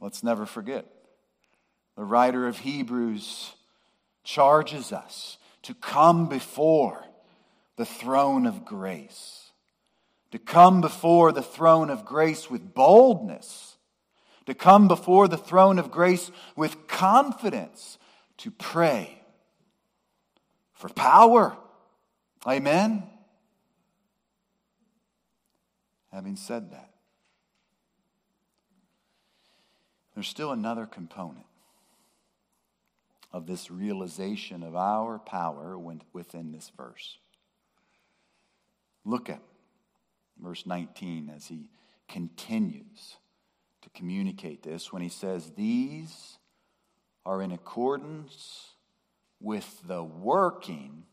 Let's 0.00 0.24
never 0.24 0.46
forget 0.46 0.91
the 1.96 2.04
writer 2.04 2.46
of 2.46 2.58
Hebrews 2.58 3.52
charges 4.24 4.92
us 4.92 5.38
to 5.62 5.74
come 5.74 6.28
before 6.28 7.04
the 7.76 7.84
throne 7.84 8.46
of 8.46 8.64
grace, 8.64 9.50
to 10.30 10.38
come 10.38 10.80
before 10.80 11.32
the 11.32 11.42
throne 11.42 11.90
of 11.90 12.04
grace 12.04 12.50
with 12.50 12.74
boldness, 12.74 13.76
to 14.46 14.54
come 14.54 14.88
before 14.88 15.28
the 15.28 15.36
throne 15.36 15.78
of 15.78 15.90
grace 15.90 16.30
with 16.56 16.88
confidence, 16.88 17.98
to 18.38 18.50
pray 18.50 19.22
for 20.72 20.88
power. 20.88 21.56
Amen. 22.46 23.04
Having 26.12 26.36
said 26.36 26.72
that, 26.72 26.90
there's 30.14 30.28
still 30.28 30.50
another 30.50 30.84
component 30.84 31.46
of 33.32 33.46
this 33.46 33.70
realization 33.70 34.62
of 34.62 34.76
our 34.76 35.18
power 35.18 35.78
within 36.12 36.52
this 36.52 36.70
verse. 36.76 37.18
Look 39.04 39.30
at 39.30 39.40
verse 40.40 40.66
19 40.66 41.30
as 41.34 41.46
he 41.46 41.70
continues 42.08 43.16
to 43.82 43.88
communicate 43.90 44.62
this 44.62 44.92
when 44.92 45.02
he 45.02 45.08
says, 45.08 45.52
These 45.56 46.38
are 47.24 47.40
in 47.42 47.52
accordance 47.52 48.74
with 49.40 49.80
the 49.86 50.02
working 50.02 51.04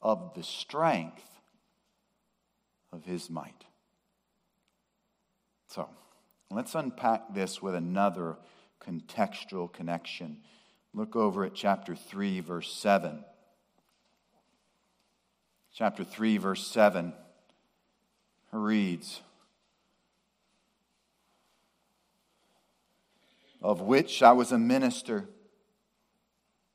of 0.00 0.34
the 0.34 0.42
strength 0.42 1.28
of 2.92 3.04
his 3.04 3.28
might. 3.28 3.64
So, 5.68 5.88
let's 6.50 6.74
unpack 6.74 7.34
this 7.34 7.60
with 7.60 7.74
another 7.74 8.36
contextual 8.80 9.72
connection. 9.72 10.38
Look 10.96 11.14
over 11.14 11.44
at 11.44 11.54
chapter 11.54 11.94
3, 11.94 12.40
verse 12.40 12.72
7. 12.72 13.22
Chapter 15.74 16.04
3, 16.04 16.38
verse 16.38 16.66
7 16.66 17.12
reads, 18.50 19.20
Of 23.60 23.82
which 23.82 24.22
I 24.22 24.32
was 24.32 24.52
a 24.52 24.58
minister. 24.58 25.28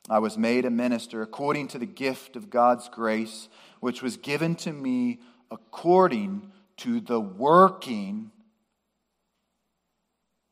I 0.07 0.19
was 0.19 0.37
made 0.37 0.65
a 0.65 0.69
minister 0.69 1.23
according 1.23 1.69
to 1.69 1.79
the 1.79 1.87
gift 1.87 2.35
of 2.35 2.51
God's 2.51 2.89
grace, 2.89 3.49
which 3.79 4.03
was 4.03 4.17
given 4.17 4.53
to 4.57 4.71
me 4.71 5.19
according 5.49 6.51
to 6.77 6.99
the 6.99 7.19
working 7.19 8.29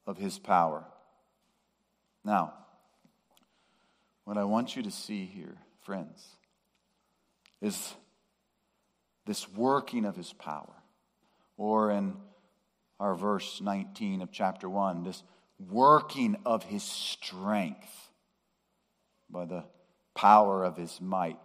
of 0.08 0.18
his 0.18 0.40
power. 0.40 0.86
Now, 2.26 2.54
what 4.30 4.38
I 4.38 4.44
want 4.44 4.76
you 4.76 4.84
to 4.84 4.92
see 4.92 5.26
here, 5.26 5.56
friends, 5.82 6.24
is 7.64 7.96
this 9.26 9.50
working 9.50 10.06
of 10.06 10.16
his 10.16 10.34
power. 10.34 10.76
Or 11.58 11.90
in 11.90 12.14
our 13.00 13.16
verse 13.16 13.60
19 13.60 14.22
of 14.22 14.32
chapter 14.32 14.70
1, 14.70 15.02
this 15.02 15.24
working 15.58 16.38
of 16.46 16.62
his 16.62 16.84
strength 16.84 18.12
by 19.32 19.46
the 19.46 19.64
power 20.14 20.64
of 20.64 20.78
his 20.78 21.02
might, 21.02 21.40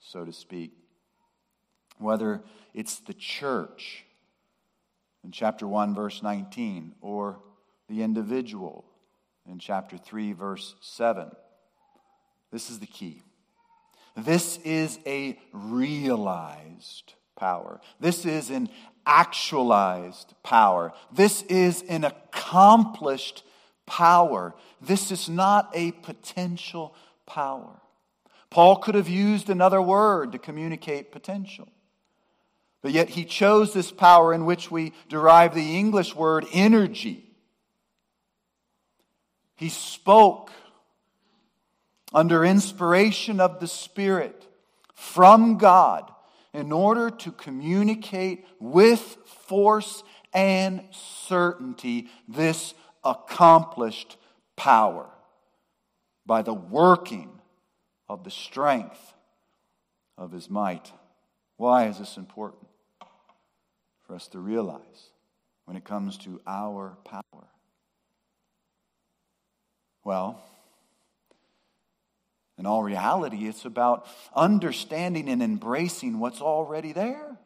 so 0.00 0.24
to 0.24 0.32
speak. 0.32 0.70
Whether 1.98 2.44
it's 2.74 3.00
the 3.00 3.12
church 3.12 4.04
in 5.24 5.32
chapter 5.32 5.66
1, 5.66 5.96
verse 5.96 6.22
19, 6.22 6.94
or 7.00 7.40
the 7.88 8.04
individual 8.04 8.84
in 9.44 9.58
chapter 9.58 9.98
3, 9.98 10.32
verse 10.32 10.76
7. 10.80 11.32
This 12.50 12.70
is 12.70 12.78
the 12.78 12.86
key. 12.86 13.22
This 14.16 14.58
is 14.64 14.98
a 15.06 15.38
realized 15.52 17.14
power. 17.36 17.80
This 18.00 18.26
is 18.26 18.50
an 18.50 18.68
actualized 19.06 20.34
power. 20.42 20.92
This 21.12 21.42
is 21.42 21.82
an 21.88 22.04
accomplished 22.04 23.44
power. 23.86 24.54
This 24.80 25.10
is 25.10 25.28
not 25.28 25.70
a 25.74 25.92
potential 25.92 26.94
power. 27.26 27.80
Paul 28.50 28.76
could 28.76 28.94
have 28.94 29.08
used 29.08 29.50
another 29.50 29.80
word 29.80 30.32
to 30.32 30.38
communicate 30.38 31.12
potential. 31.12 31.68
But 32.82 32.92
yet 32.92 33.10
he 33.10 33.24
chose 33.24 33.72
this 33.72 33.90
power 33.90 34.32
in 34.32 34.44
which 34.44 34.70
we 34.70 34.92
derive 35.08 35.54
the 35.54 35.76
English 35.76 36.14
word 36.14 36.46
energy. 36.52 37.24
He 39.56 39.68
spoke 39.68 40.52
under 42.12 42.44
inspiration 42.44 43.40
of 43.40 43.60
the 43.60 43.66
Spirit 43.66 44.46
from 44.94 45.58
God 45.58 46.10
in 46.52 46.72
order 46.72 47.10
to 47.10 47.30
communicate 47.30 48.44
with 48.58 49.00
force 49.46 50.02
and 50.32 50.82
certainty 50.90 52.08
this 52.26 52.74
accomplished 53.04 54.16
power 54.56 55.08
by 56.26 56.42
the 56.42 56.54
working 56.54 57.30
of 58.08 58.24
the 58.24 58.30
strength 58.30 59.14
of 60.16 60.32
his 60.32 60.50
might. 60.50 60.92
Why 61.56 61.86
is 61.86 61.98
this 61.98 62.16
important? 62.16 62.66
For 64.06 64.14
us 64.14 64.28
to 64.28 64.38
realize 64.38 65.10
when 65.66 65.76
it 65.76 65.84
comes 65.84 66.16
to 66.18 66.40
our 66.46 66.96
power. 67.04 67.48
Well, 70.02 70.42
in 72.58 72.66
all 72.66 72.82
reality, 72.82 73.46
it's 73.46 73.64
about 73.64 74.06
understanding 74.34 75.28
and 75.28 75.42
embracing 75.42 76.18
what's 76.18 76.40
already 76.40 76.92
there. 76.92 77.38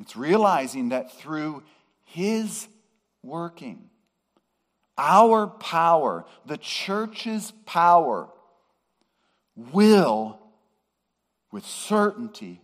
It's 0.00 0.16
realizing 0.16 0.88
that 0.88 1.12
through 1.12 1.62
His 2.04 2.66
working, 3.22 3.90
our 4.96 5.46
power, 5.46 6.24
the 6.46 6.56
church's 6.56 7.52
power, 7.66 8.28
will 9.72 10.38
with 11.52 11.66
certainty 11.66 12.62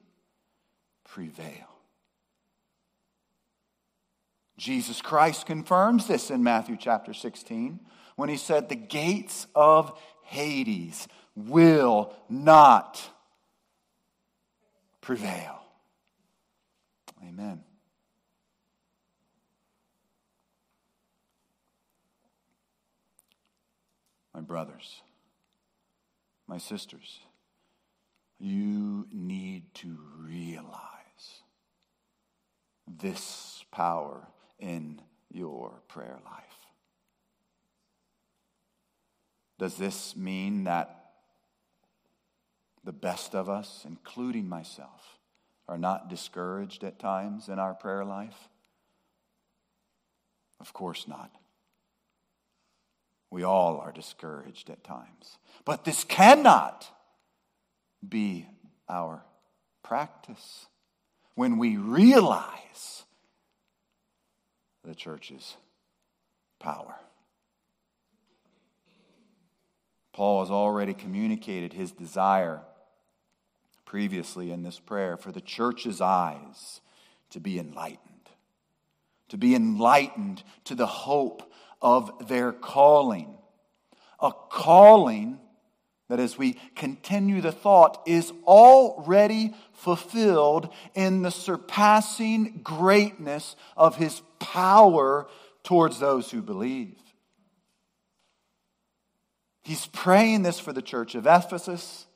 prevail. 1.04 1.68
Jesus 4.56 5.02
Christ 5.02 5.44
confirms 5.44 6.06
this 6.06 6.30
in 6.30 6.42
Matthew 6.42 6.76
chapter 6.78 7.12
16 7.12 7.80
when 8.16 8.28
he 8.28 8.36
said, 8.36 8.68
The 8.68 8.76
gates 8.76 9.46
of 9.54 9.98
Hades 10.22 11.08
will 11.34 12.12
not 12.28 13.02
prevail. 15.00 15.60
Amen. 17.22 17.62
My 24.32 24.40
brothers, 24.40 25.00
my 26.48 26.58
sisters, 26.58 27.20
you 28.40 29.06
need 29.12 29.72
to 29.74 29.96
realize 30.18 30.80
this 32.86 33.64
power 33.70 34.26
in 34.58 35.00
your 35.30 35.82
prayer 35.88 36.18
life. 36.24 36.63
Does 39.58 39.76
this 39.76 40.16
mean 40.16 40.64
that 40.64 41.12
the 42.82 42.92
best 42.92 43.34
of 43.34 43.48
us, 43.48 43.84
including 43.86 44.48
myself, 44.48 45.18
are 45.68 45.78
not 45.78 46.08
discouraged 46.08 46.84
at 46.84 46.98
times 46.98 47.48
in 47.48 47.58
our 47.58 47.74
prayer 47.74 48.04
life? 48.04 48.48
Of 50.60 50.72
course 50.72 51.08
not. 51.08 51.30
We 53.30 53.42
all 53.42 53.78
are 53.78 53.92
discouraged 53.92 54.70
at 54.70 54.84
times. 54.84 55.38
But 55.64 55.84
this 55.84 56.04
cannot 56.04 56.86
be 58.06 58.46
our 58.88 59.24
practice 59.82 60.66
when 61.34 61.58
we 61.58 61.76
realize 61.76 63.04
the 64.84 64.94
church's 64.94 65.56
power. 65.56 65.63
Paul 70.14 70.40
has 70.40 70.50
already 70.50 70.94
communicated 70.94 71.72
his 71.72 71.90
desire 71.90 72.62
previously 73.84 74.52
in 74.52 74.62
this 74.62 74.78
prayer 74.78 75.16
for 75.16 75.32
the 75.32 75.40
church's 75.40 76.00
eyes 76.00 76.80
to 77.30 77.40
be 77.40 77.58
enlightened, 77.58 78.30
to 79.28 79.36
be 79.36 79.56
enlightened 79.56 80.44
to 80.64 80.76
the 80.76 80.86
hope 80.86 81.52
of 81.82 82.28
their 82.28 82.52
calling. 82.52 83.36
A 84.20 84.30
calling 84.50 85.40
that, 86.08 86.20
as 86.20 86.38
we 86.38 86.58
continue 86.76 87.40
the 87.40 87.50
thought, 87.50 88.00
is 88.06 88.32
already 88.46 89.52
fulfilled 89.72 90.72
in 90.94 91.22
the 91.22 91.32
surpassing 91.32 92.60
greatness 92.62 93.56
of 93.76 93.96
his 93.96 94.22
power 94.38 95.26
towards 95.64 95.98
those 95.98 96.30
who 96.30 96.40
believe. 96.40 97.03
He's 99.64 99.86
praying 99.86 100.42
this 100.42 100.60
for 100.60 100.72
the 100.72 100.82
church 100.82 101.14
of 101.14 101.26
Ephesus. 101.26 102.06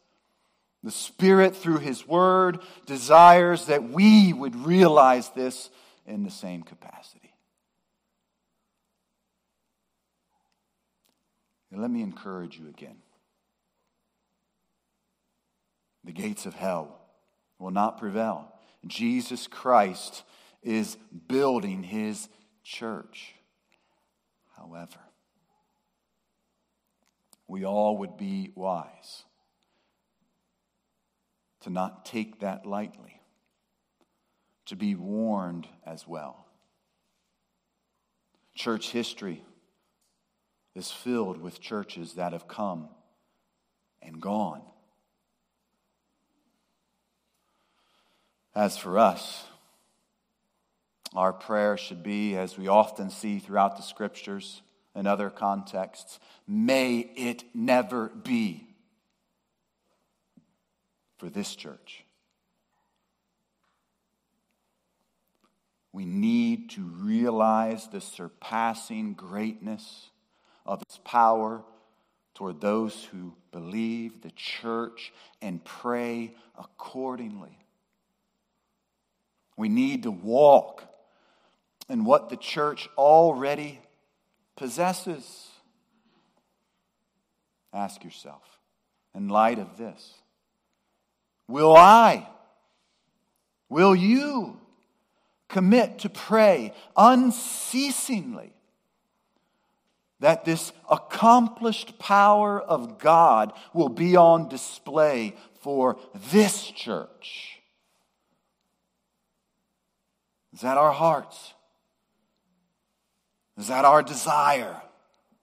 The 0.84 0.90
Spirit, 0.90 1.56
through 1.56 1.78
His 1.78 2.06
Word, 2.06 2.60
desires 2.86 3.64
that 3.66 3.90
we 3.90 4.32
would 4.32 4.54
realize 4.54 5.30
this 5.30 5.70
in 6.06 6.22
the 6.22 6.30
same 6.30 6.62
capacity. 6.62 7.32
And 11.72 11.82
let 11.82 11.90
me 11.90 12.02
encourage 12.02 12.58
you 12.58 12.68
again. 12.68 12.96
The 16.04 16.12
gates 16.12 16.46
of 16.46 16.54
hell 16.54 17.00
will 17.58 17.72
not 17.72 17.98
prevail. 17.98 18.52
Jesus 18.86 19.46
Christ 19.46 20.22
is 20.62 20.96
building 21.26 21.82
His 21.82 22.28
church. 22.62 23.34
However, 24.56 25.00
we 27.48 27.64
all 27.64 27.96
would 27.96 28.16
be 28.16 28.52
wise 28.54 29.24
to 31.62 31.70
not 31.70 32.04
take 32.04 32.40
that 32.40 32.66
lightly, 32.66 33.20
to 34.66 34.76
be 34.76 34.94
warned 34.94 35.66
as 35.84 36.06
well. 36.06 36.44
Church 38.54 38.90
history 38.90 39.42
is 40.74 40.90
filled 40.90 41.40
with 41.40 41.60
churches 41.60 42.14
that 42.14 42.32
have 42.32 42.46
come 42.46 42.88
and 44.02 44.20
gone. 44.20 44.62
As 48.54 48.76
for 48.76 48.98
us, 48.98 49.46
our 51.14 51.32
prayer 51.32 51.76
should 51.76 52.02
be, 52.02 52.36
as 52.36 52.58
we 52.58 52.68
often 52.68 53.10
see 53.10 53.38
throughout 53.38 53.76
the 53.76 53.82
scriptures 53.82 54.60
and 54.98 55.06
other 55.06 55.30
contexts, 55.30 56.18
may 56.48 56.98
it 56.98 57.44
never 57.54 58.08
be 58.08 58.66
for 61.18 61.30
this 61.30 61.54
church. 61.54 62.04
We 65.92 66.04
need 66.04 66.70
to 66.70 66.82
realize 66.82 67.86
the 67.86 68.00
surpassing 68.00 69.14
greatness 69.14 70.10
of 70.66 70.82
its 70.82 70.98
power 71.04 71.62
toward 72.34 72.60
those 72.60 73.04
who 73.04 73.34
believe 73.52 74.20
the 74.20 74.32
church 74.32 75.12
and 75.40 75.64
pray 75.64 76.34
accordingly. 76.58 77.56
We 79.56 79.68
need 79.68 80.02
to 80.02 80.10
walk 80.10 80.82
in 81.88 82.04
what 82.04 82.30
the 82.30 82.36
church 82.36 82.88
already 82.98 83.80
possesses. 84.58 85.46
Ask 87.72 88.02
yourself, 88.02 88.42
in 89.14 89.28
light 89.28 89.58
of 89.58 89.78
this, 89.78 90.14
will 91.46 91.76
I, 91.76 92.26
will 93.68 93.94
you 93.94 94.58
commit 95.48 96.00
to 96.00 96.08
pray 96.08 96.74
unceasingly 96.96 98.52
that 100.20 100.44
this 100.44 100.72
accomplished 100.90 101.98
power 102.00 102.60
of 102.60 102.98
God 102.98 103.52
will 103.72 103.88
be 103.88 104.16
on 104.16 104.48
display 104.48 105.36
for 105.60 105.98
this 106.32 106.68
church? 106.72 107.60
Is 110.52 110.62
that 110.62 110.76
our 110.76 110.92
hearts? 110.92 111.54
Is 113.58 113.66
that 113.66 113.84
our 113.84 114.04
desire 114.04 114.80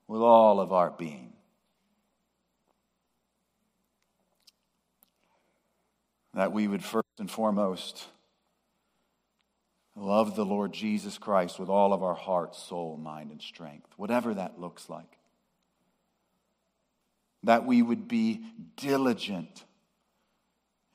with 0.08 0.22
all 0.22 0.62
of 0.62 0.72
our 0.72 0.90
being? 0.90 1.34
That 6.34 6.54
we 6.54 6.68
would 6.68 6.84
first 6.84 7.20
and 7.20 7.30
foremost 7.30 8.06
love 9.98 10.36
the 10.38 10.46
Lord 10.46 10.72
Jesus 10.72 11.18
Christ 11.18 11.60
with 11.60 11.68
all 11.68 11.92
of 11.92 12.04
our 12.04 12.16
heart, 12.16 12.56
soul, 12.56 12.98
mind, 12.98 13.32
and 13.32 13.42
strength, 13.42 13.90
whatever 13.98 14.34
that 14.34 14.60
looks 14.60 14.90
like. 14.90 15.18
That 17.44 17.66
we 17.66 17.82
would 17.82 18.08
be 18.08 18.46
diligent 18.78 19.66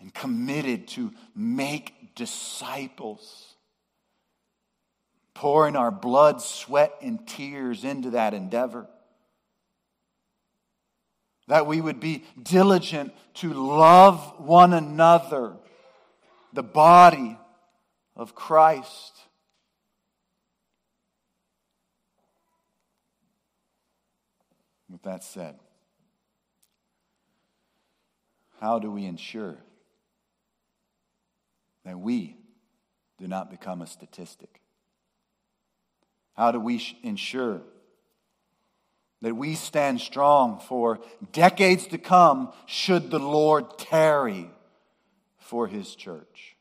and 0.00 0.12
committed 0.12 0.88
to 0.88 1.12
make 1.34 2.14
disciples 2.14 3.49
pouring 5.34 5.76
our 5.76 5.90
blood, 5.90 6.42
sweat, 6.42 6.92
and 7.00 7.26
tears 7.26 7.84
into 7.84 8.10
that 8.10 8.34
endeavor. 8.34 8.86
That 11.48 11.66
we 11.66 11.80
would 11.80 12.00
be 12.00 12.24
diligent 12.40 13.12
to 13.34 13.52
love 13.52 14.34
one 14.38 14.72
another, 14.72 15.56
the 16.52 16.62
body 16.62 17.38
of 18.14 18.34
Christ. 18.34 19.18
With 24.88 25.02
that 25.02 25.24
said, 25.24 25.58
how 28.60 28.78
do 28.78 28.90
we 28.90 29.06
ensure 29.06 29.56
that 31.84 31.98
we 31.98 32.36
do 33.18 33.26
not 33.26 33.50
become 33.50 33.80
a 33.80 33.86
statistic? 33.86 34.59
How 36.40 36.52
do 36.52 36.58
we 36.58 36.82
ensure 37.02 37.60
that 39.20 39.36
we 39.36 39.54
stand 39.54 40.00
strong 40.00 40.58
for 40.58 40.98
decades 41.32 41.86
to 41.88 41.98
come 41.98 42.54
should 42.64 43.10
the 43.10 43.18
Lord 43.18 43.76
tarry 43.76 44.50
for 45.36 45.66
his 45.66 45.94
church? 45.94 46.56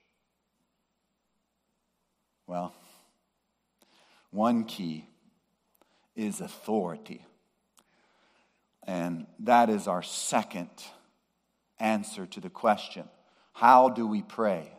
Well, 2.45 2.73
one 4.31 4.65
key 4.65 5.05
is 6.13 6.41
authority. 6.41 7.23
And 8.83 9.27
that 9.39 9.69
is 9.69 9.87
our 9.87 10.03
second 10.03 10.71
answer 11.79 12.25
to 12.25 12.41
the 12.41 12.49
question 12.49 13.07
how 13.53 13.87
do 13.87 14.05
we 14.05 14.23
pray 14.23 14.73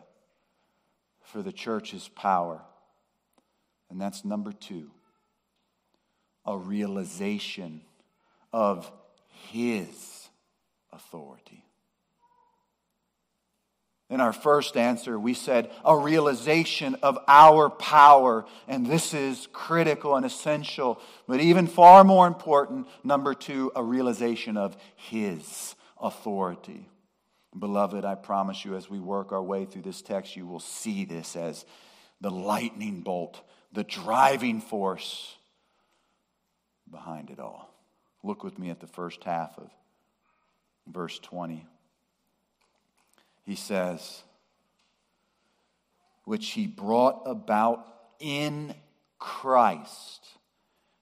for 1.23 1.41
the 1.41 1.51
church's 1.51 2.07
power? 2.07 2.61
And 3.91 3.99
that's 3.99 4.25
number 4.25 4.53
two 4.53 4.89
a 6.43 6.57
realization 6.57 7.81
of 8.51 8.91
His 9.51 10.29
authority. 10.91 11.63
In 14.09 14.19
our 14.19 14.33
first 14.33 14.75
answer, 14.75 15.19
we 15.19 15.33
said 15.33 15.71
a 15.85 15.95
realization 15.95 16.95
of 17.03 17.17
our 17.27 17.69
power, 17.69 18.45
and 18.67 18.85
this 18.85 19.13
is 19.13 19.47
critical 19.53 20.15
and 20.15 20.25
essential. 20.25 20.99
But 21.27 21.39
even 21.39 21.67
far 21.67 22.03
more 22.03 22.27
important, 22.27 22.87
number 23.03 23.33
two, 23.33 23.71
a 23.75 23.83
realization 23.83 24.57
of 24.57 24.75
His 24.95 25.75
authority. 26.01 26.89
Beloved, 27.57 28.03
I 28.03 28.15
promise 28.15 28.65
you, 28.65 28.75
as 28.75 28.89
we 28.89 28.99
work 28.99 29.31
our 29.31 29.43
way 29.43 29.65
through 29.65 29.83
this 29.83 30.01
text, 30.01 30.35
you 30.35 30.47
will 30.47 30.59
see 30.59 31.05
this 31.05 31.35
as 31.35 31.65
the 32.19 32.31
lightning 32.31 33.01
bolt 33.01 33.41
the 33.73 33.83
driving 33.83 34.61
force 34.61 35.35
behind 36.89 37.29
it 37.29 37.39
all. 37.39 37.73
Look 38.23 38.43
with 38.43 38.59
me 38.59 38.69
at 38.69 38.79
the 38.79 38.87
first 38.87 39.23
half 39.23 39.57
of 39.57 39.69
verse 40.87 41.17
20. 41.19 41.65
He 43.43 43.55
says, 43.55 44.23
which 46.25 46.51
he 46.51 46.67
brought 46.67 47.23
about 47.25 47.85
in 48.19 48.75
Christ 49.17 50.25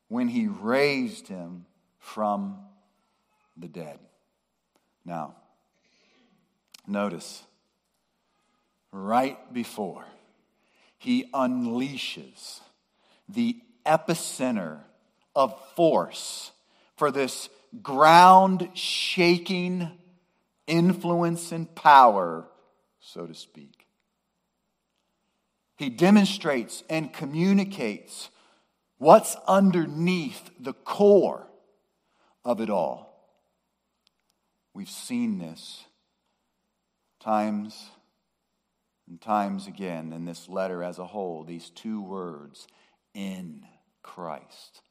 when 0.08 0.28
he 0.28 0.48
raised 0.48 1.28
him 1.28 1.66
from 2.00 2.58
the 3.58 3.68
dead. 3.68 4.00
Now, 5.06 5.36
notice 6.88 7.44
right 8.92 9.54
before 9.54 10.06
he 11.00 11.26
unleashes 11.34 12.60
the 13.28 13.58
epicenter 13.86 14.80
of 15.36 15.58
force 15.76 16.52
for 16.98 17.10
this 17.10 17.50
ground 17.82 18.70
shaking 18.74 19.90
influence 20.68 21.52
and 21.52 21.74
power, 21.74 22.46
so 23.00 23.26
to 23.26 23.34
speak. 23.34 23.88
He 25.78 25.90
demonstrates 25.90 26.84
and 26.90 27.14
communicates 27.14 28.30
what's 28.98 29.38
underneath 29.48 30.52
the 30.60 30.74
core 30.74 31.48
of 32.44 32.60
it 32.60 32.70
all. 32.70 33.10
We've 34.74 34.90
seen 34.90 35.40
this 35.40 35.86
times 37.22 37.90
and 39.10 39.20
times 39.20 39.68
again 39.68 40.14
in 40.14 40.26
this 40.26 40.48
letter 40.48 40.84
as 40.84 41.00
a 41.00 41.06
whole, 41.06 41.44
these 41.44 41.72
two 41.72 42.02
words, 42.02 42.68
in 43.14 43.66
Christ. 44.04 44.82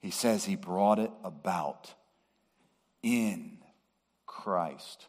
He 0.00 0.10
says 0.10 0.44
he 0.44 0.56
brought 0.56 0.98
it 0.98 1.10
about 1.24 1.94
in 3.02 3.58
Christ. 4.26 5.06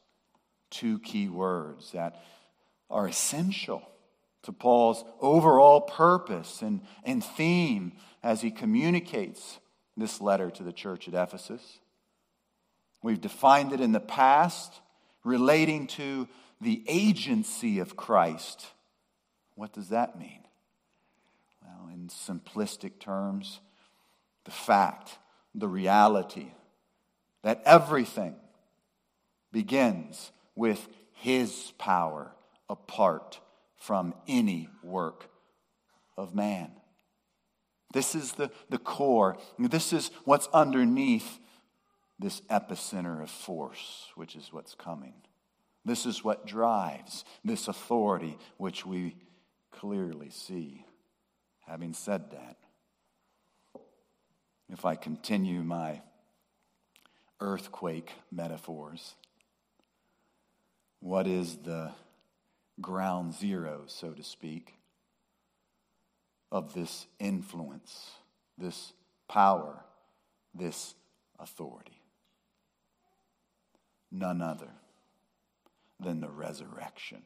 Two 0.70 1.00
key 1.00 1.28
words 1.28 1.92
that 1.92 2.24
are 2.90 3.08
essential 3.08 3.82
to 4.44 4.52
Paul's 4.52 5.04
overall 5.20 5.82
purpose 5.82 6.62
and, 6.62 6.82
and 7.04 7.24
theme 7.24 7.94
as 8.22 8.42
he 8.42 8.52
communicates 8.52 9.60
this 9.98 10.22
letter 10.22 10.50
to 10.52 10.64
the 10.64 10.74
church 10.74 11.08
at 11.08 11.14
Ephesus. 11.14 11.80
We've 13.02 13.22
defined 13.22 13.74
it 13.74 13.82
in 13.82 13.92
the 13.92 14.00
past 14.00 14.74
relating 15.24 15.88
to 15.88 16.28
the 16.64 16.84
agency 16.88 17.80
of 17.80 17.96
Christ. 17.96 18.68
What 19.56 19.74
does 19.74 19.90
that 19.90 20.18
mean? 20.18 20.40
Well, 21.62 21.90
in 21.94 22.08
simplistic 22.08 23.00
terms, 23.00 23.60
the 24.46 24.52
fact, 24.52 25.18
the 25.54 25.68
reality 25.68 26.48
that 27.44 27.62
everything 27.66 28.36
begins 29.52 30.32
with 30.56 30.88
His 31.14 31.74
power 31.78 32.32
apart 32.70 33.40
from 33.78 34.14
any 34.28 34.70
work 34.82 35.30
of 36.18 36.34
man. 36.34 36.72
This 37.94 38.16
is 38.16 38.34
the, 38.34 38.50
the 38.70 38.80
core. 38.80 39.38
This 39.60 39.94
is 39.94 40.10
what's 40.26 40.48
underneath 40.54 41.40
this 42.18 42.42
epicenter 42.50 43.22
of 43.22 43.30
force, 43.30 44.08
which 44.16 44.36
is 44.36 44.52
what's 44.52 44.74
coming. 44.74 45.14
This 45.86 46.06
is 46.06 46.24
what 46.24 46.46
drives 46.46 47.26
this 47.44 47.68
authority, 47.68 48.38
which 48.58 48.86
we 48.86 49.16
clearly 49.72 50.30
see. 50.30 50.86
Having 51.68 51.94
said 51.94 52.32
that, 52.32 52.58
if 54.70 54.86
I 54.86 54.96
continue 54.96 55.62
my 55.62 56.02
earthquake 57.40 58.12
metaphors, 58.32 59.16
what 61.00 61.28
is 61.28 61.58
the 61.58 61.92
ground 62.80 63.34
zero, 63.34 63.84
so 63.88 64.12
to 64.12 64.24
speak, 64.24 64.74
of 66.50 66.74
this 66.74 67.08
influence, 67.20 68.12
this 68.58 68.94
power, 69.28 69.84
this 70.56 70.96
authority? 71.40 72.02
None 74.12 74.42
other 74.42 74.70
than 76.04 76.22
the 76.22 76.30
resurrection 76.30 77.24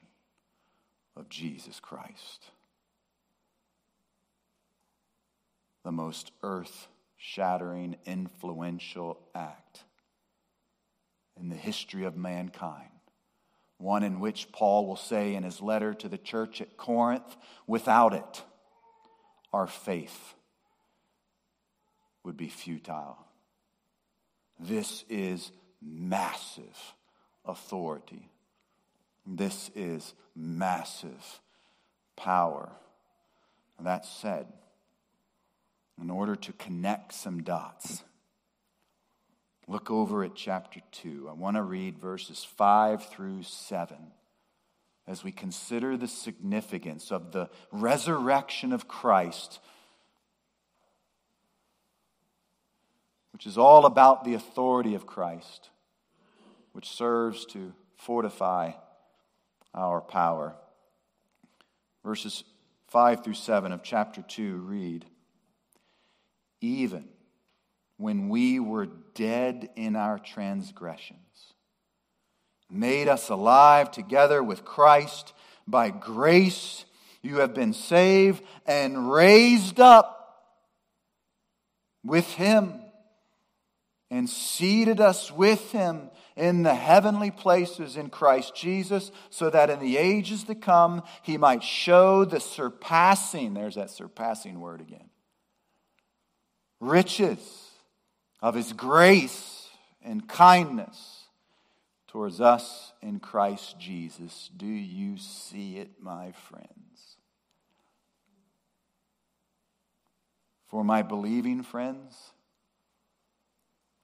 of 1.16 1.30
Jesus 1.30 1.80
Christ. 1.80 2.52
The 5.84 5.92
most 5.92 6.32
earth 6.44 6.88
shattering, 7.18 7.98
influential 8.06 9.20
act 9.34 9.84
in 11.40 11.50
the 11.50 11.56
history 11.56 12.04
of 12.04 12.16
mankind. 12.16 12.90
One 13.78 14.04
in 14.04 14.20
which 14.20 14.52
Paul 14.52 14.88
will 14.88 14.96
say 14.96 15.36
in 15.36 15.44
his 15.44 15.62
letter 15.62 15.94
to 15.96 16.10
the 16.10 16.18
church 16.18 16.62
at 16.62 16.78
Corinth 16.78 17.36
without 17.68 18.14
it, 18.14 18.44
our 19.54 19.68
faith 19.68 20.34
would 22.24 22.38
be 22.38 22.50
futile. 22.50 23.18
This 24.60 25.04
is 25.10 25.52
massive 25.82 26.94
authority. 27.46 28.30
This 29.30 29.70
is 29.76 30.14
massive 30.34 31.42
power. 32.16 32.72
That 33.82 34.06
said, 34.06 34.48
in 36.02 36.10
order 36.10 36.36
to 36.36 36.54
connect 36.54 37.14
some 37.14 37.44
dots, 37.44 38.04
look 39.68 39.92
over 39.92 40.24
at 40.24 40.34
chapter 40.34 40.80
2. 40.94 41.28
I 41.30 41.34
want 41.34 41.58
to 41.58 41.62
read 41.62 42.00
verses 42.00 42.44
5 42.44 43.06
through 43.10 43.44
7 43.44 43.98
as 45.06 45.24
we 45.24 45.32
consider 45.32 45.98
the 45.98 46.08
significance 46.08 47.12
of 47.12 47.34
the 47.34 47.50
resurrection 47.72 48.72
of 48.72 48.88
Christ, 48.88 49.60
which 53.34 53.46
is 53.46 53.58
all 53.58 53.86
about 53.86 54.24
the 54.24 54.34
authority 54.34 54.96
of 54.96 55.06
Christ, 55.06 55.70
which 56.72 56.90
serves 56.90 57.46
to 57.48 57.74
fortify 57.96 58.72
our 59.78 60.02
power. 60.02 60.56
Verses 62.04 62.44
5 62.90 63.24
through 63.24 63.36
7 63.36 63.72
of 63.72 63.84
chapter 63.84 64.22
2 64.22 64.58
read 64.58 65.06
Even 66.60 67.08
when 67.98 68.30
we 68.30 68.60
were 68.60 68.88
dead 69.14 69.70
in 69.76 69.96
our 69.96 70.20
transgressions, 70.20 71.54
made 72.70 73.08
us 73.08 73.30
alive 73.30 73.92
together 73.92 74.44
with 74.44 74.66
Christ. 74.66 75.34
By 75.68 75.90
grace 75.90 76.86
you 77.22 77.38
have 77.38 77.54
been 77.54 77.74
saved 77.74 78.44
and 78.66 79.12
raised 79.12 79.80
up 79.80 80.18
with 82.04 82.26
Him 82.34 82.82
and 84.10 84.30
seated 84.30 85.02
us 85.02 85.32
with 85.32 85.72
Him 85.72 86.10
in 86.38 86.62
the 86.62 86.76
heavenly 86.76 87.32
places 87.32 87.98
in 87.98 88.10
Christ 88.10 88.56
Jesus, 88.56 89.12
so 89.30 89.50
that 89.50 89.70
in 89.70 89.80
the 89.80 89.98
ages 89.98 90.44
to 90.46 90.56
come 90.56 91.02
he 91.24 91.38
might 91.38 91.64
show 91.64 92.24
the 92.24 92.40
surpassing, 92.40 93.54
there's 93.54 93.76
that 93.76 93.90
surpassing 93.90 94.62
word 94.62 94.80
again, 94.80 95.10
riches 96.80 97.40
of 98.40 98.54
his 98.54 98.72
grace 98.72 99.68
and 100.04 100.28
kindness 100.28 101.24
towards 102.08 102.40
us 102.40 102.94
in 103.02 103.20
Christ 103.20 103.80
Jesus. 103.80 104.50
Do 104.56 104.68
you 104.68 105.18
see 105.18 105.78
it, 105.78 105.90
my 106.00 106.32
friends? 106.32 107.18
For 110.68 110.84
my 110.84 111.02
believing 111.02 111.64
friends, 111.64 112.32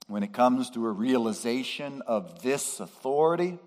when 0.07 0.23
it 0.23 0.33
comes 0.33 0.69
to 0.71 0.85
a 0.85 0.91
realization 0.91 2.01
of 2.07 2.41
this 2.41 2.79
authority, 2.79 3.57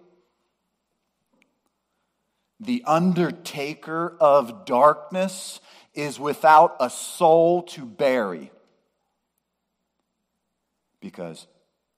the 2.61 2.83
undertaker 2.87 4.17
of 4.21 4.65
darkness 4.65 5.61
is 5.95 6.19
without 6.21 6.77
a 6.81 6.91
soul 6.91 7.63
to 7.63 7.85
bury 7.85 8.51
because 11.01 11.47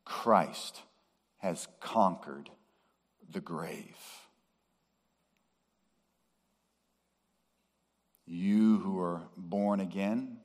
Christ 0.05 0.83
has 1.39 1.67
conquered 1.81 2.51
the 3.31 3.41
grave. 3.41 3.97
You 8.27 8.79
who 8.79 9.01
are 9.01 9.23
born 9.37 9.81
again, 9.81 10.38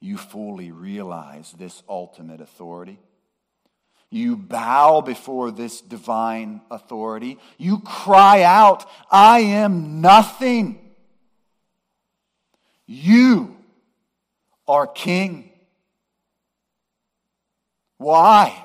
you 0.00 0.18
fully 0.18 0.70
realize 0.70 1.52
this 1.52 1.82
ultimate 1.88 2.40
authority. 2.40 2.98
You 4.10 4.36
bow 4.36 5.00
before 5.00 5.50
this 5.50 5.80
divine 5.80 6.60
authority. 6.70 7.38
You 7.58 7.80
cry 7.80 8.42
out, 8.42 8.88
I 9.10 9.40
am 9.40 10.00
nothing. 10.00 10.78
You 12.86 13.56
are 14.68 14.86
king. 14.86 15.50
Why? 17.96 18.64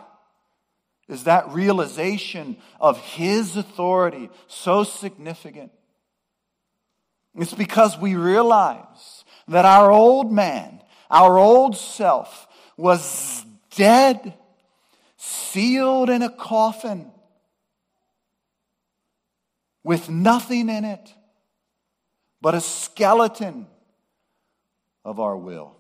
Is 1.08 1.24
that 1.24 1.50
realization 1.50 2.58
of 2.80 3.00
His 3.00 3.58
authority 3.58 4.30
so 4.48 4.84
significant? 4.84 5.72
It's 7.36 7.54
because 7.54 7.98
we 7.98 8.16
realize 8.16 9.24
that 9.48 9.66
our 9.66 9.92
old 9.92 10.32
man, 10.32 10.79
our 11.10 11.38
old 11.38 11.76
self 11.76 12.48
was 12.78 13.44
dead, 13.76 14.34
sealed 15.18 16.10
in 16.10 16.22
a 16.22 16.30
coffin 16.30 17.12
with 19.84 20.10
nothing 20.10 20.70
in 20.70 20.86
it 20.86 21.14
but 22.42 22.56
a 22.56 22.62
skeleton 22.62 23.68
of 25.04 25.20
our 25.20 25.38
will. 25.38 25.76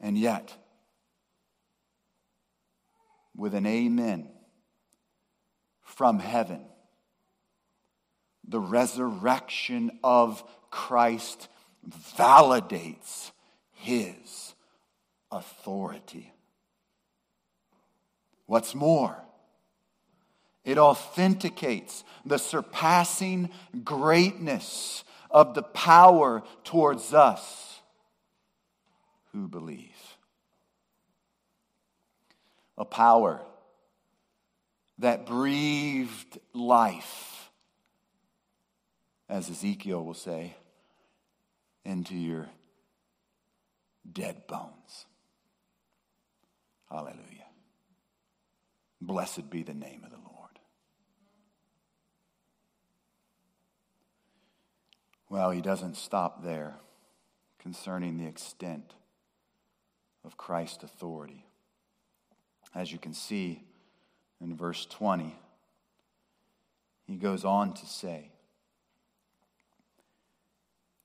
And 0.00 0.16
yet, 0.16 0.56
with 3.36 3.54
an 3.54 3.66
amen 3.66 4.30
from 5.82 6.18
heaven, 6.18 6.64
the 8.48 8.60
resurrection 8.60 9.98
of 10.02 10.42
Christ 10.70 11.48
validates 12.16 13.32
his 13.72 14.54
authority. 15.30 16.32
What's 18.46 18.74
more, 18.74 19.16
it 20.64 20.78
authenticates 20.78 22.04
the 22.24 22.38
surpassing 22.38 23.50
greatness 23.84 25.04
of 25.30 25.54
the 25.54 25.62
power 25.62 26.42
towards 26.64 27.14
us 27.14 27.80
who 29.32 29.48
believe. 29.48 30.16
A 32.76 32.84
power 32.84 33.40
that 34.98 35.26
breathed 35.26 36.38
life 36.52 37.30
as 39.30 39.48
Ezekiel 39.48 40.04
will 40.04 40.12
say, 40.12 40.56
into 41.84 42.14
your 42.14 42.48
dead 44.10 44.46
bones. 44.46 45.06
Hallelujah. 46.90 47.46
Blessed 49.00 49.50
be 49.50 49.62
the 49.62 49.74
name 49.74 50.02
of 50.04 50.10
the 50.10 50.16
Lord. 50.16 50.58
Well, 55.28 55.50
he 55.50 55.60
doesn't 55.60 55.96
stop 55.96 56.42
there 56.42 56.74
concerning 57.60 58.18
the 58.18 58.26
extent 58.26 58.94
of 60.24 60.36
Christ's 60.36 60.82
authority. 60.82 61.46
As 62.74 62.92
you 62.92 62.98
can 62.98 63.14
see 63.14 63.62
in 64.40 64.56
verse 64.56 64.86
20, 64.86 65.34
he 67.06 67.16
goes 67.16 67.44
on 67.44 67.72
to 67.74 67.86
say, 67.86 68.32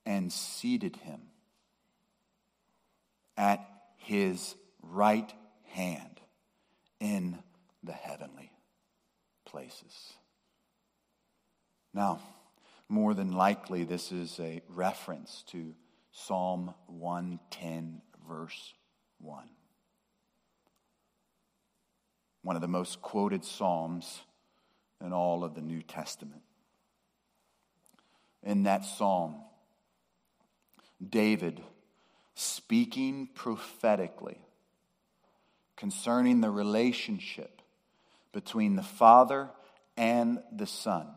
and 0.06 0.32
seated 0.32 0.96
him 0.98 1.22
at 3.38 3.66
his 3.98 4.56
right 4.82 5.34
hand 5.72 6.20
in 7.00 7.38
the 7.84 7.92
heavenly 7.92 8.52
places. 9.46 10.14
Now, 11.94 12.20
more 12.88 13.14
than 13.14 13.32
likely, 13.32 13.84
this 13.84 14.12
is 14.12 14.40
a 14.40 14.62
reference 14.70 15.44
to 15.48 15.74
Psalm 16.12 16.74
110, 16.88 18.02
verse 18.28 18.74
1. 19.20 19.44
One 22.44 22.56
of 22.56 22.62
the 22.62 22.68
most 22.68 23.02
quoted 23.02 23.44
Psalms 23.44 24.22
in 25.04 25.14
all 25.14 25.44
of 25.44 25.56
the 25.56 25.62
New 25.62 25.82
Testament. 25.82 26.44
In 28.44 28.64
that 28.64 28.86
Psalm, 28.86 29.36
David 31.08 31.62
speaking 32.36 33.30
prophetically 33.34 34.38
concerning 35.76 36.42
the 36.42 36.50
relationship 36.50 37.62
between 38.32 38.76
the 38.76 38.84
Father 38.84 39.50
and 39.98 40.40
the 40.52 40.68
Son 40.68 41.08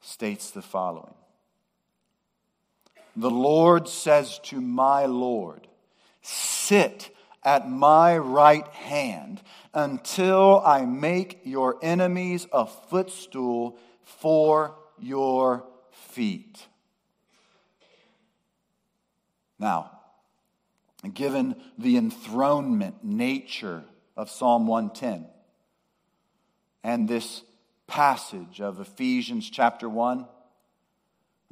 states 0.00 0.50
the 0.50 0.62
following 0.62 1.14
The 3.16 3.30
Lord 3.30 3.88
says 3.88 4.38
to 4.44 4.60
my 4.60 5.06
Lord, 5.06 5.66
Sit 6.22 7.10
at 7.44 7.68
my 7.68 8.16
right 8.16 8.66
hand 8.68 9.42
until 9.74 10.62
I 10.64 10.84
make 10.84 11.40
your 11.44 11.76
enemies 11.82 12.46
a 12.52 12.66
footstool 12.66 13.78
for 14.04 14.76
your 14.98 15.64
feet. 15.90 16.66
Now, 19.62 19.92
given 21.14 21.54
the 21.78 21.96
enthronement 21.96 23.04
nature 23.04 23.84
of 24.16 24.28
Psalm 24.28 24.66
110 24.66 25.24
and 26.82 27.08
this 27.08 27.42
passage 27.86 28.60
of 28.60 28.80
Ephesians 28.80 29.48
chapter 29.48 29.88
1, 29.88 30.26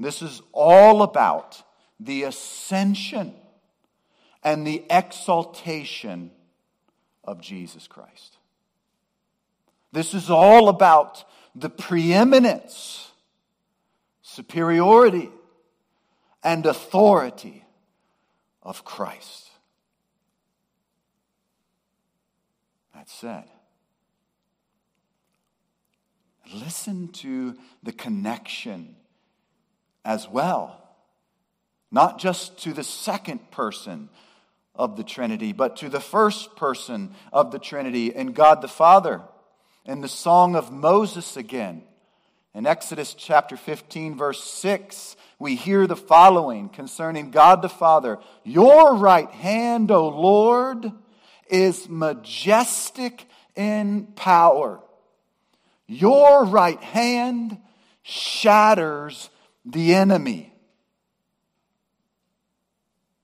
this 0.01 0.23
is 0.23 0.43
all 0.51 1.03
about 1.03 1.63
the 2.01 2.25
ascension 2.25 3.33
and 4.43 4.67
the 4.67 4.83
exaltation 4.91 6.33
of 7.23 7.41
Jesus 7.41 7.87
Christ. 7.87 8.39
This 9.93 10.15
is 10.15 10.31
all 10.31 10.69
about 10.69 11.23
the 11.55 11.71
preeminence, 11.71 13.13
superiority, 14.21 15.31
and 16.43 16.67
authority 16.67 17.65
of 18.63 18.85
Christ. 18.85 19.51
That 22.95 23.09
said, 23.09 23.45
listen 26.55 27.09
to 27.09 27.57
the 27.83 27.93
connection 27.93 28.97
as 30.05 30.29
well, 30.29 30.83
not 31.91 32.19
just 32.19 32.59
to 32.65 32.73
the 32.73 32.85
second 32.85 33.51
person 33.51 34.09
of 34.75 34.97
the 34.97 35.05
Trinity, 35.05 35.53
but 35.53 35.77
to 35.77 35.89
the 35.89 36.01
first 36.01 36.57
person 36.57 37.15
of 37.33 37.53
the 37.53 37.59
Trinity 37.59 38.15
and 38.15 38.35
God 38.35 38.63
the 38.63 38.69
Father. 38.69 39.23
And 39.87 40.05
the 40.05 40.09
Song 40.09 40.57
of 40.57 40.71
Moses 40.71 41.37
again, 41.37 41.83
in 42.55 42.67
Exodus 42.67 43.15
chapter 43.15 43.57
15, 43.57 44.17
verse 44.17 44.43
6, 44.43 45.17
we 45.39 45.55
hear 45.55 45.87
the 45.87 45.97
following 45.97 46.69
concerning 46.69 47.31
God 47.31 47.63
the 47.63 47.69
Father 47.69 48.19
Your 48.45 48.95
right 48.97 49.31
hand, 49.31 49.91
O 49.91 50.09
Lord, 50.09 50.91
is 51.49 51.89
majestic 51.89 53.27
in 53.55 54.09
power. 54.17 54.81
Your 55.87 56.45
right 56.45 56.81
hand 56.83 57.59
shatters 58.03 59.31
the 59.65 59.95
enemy. 59.95 60.53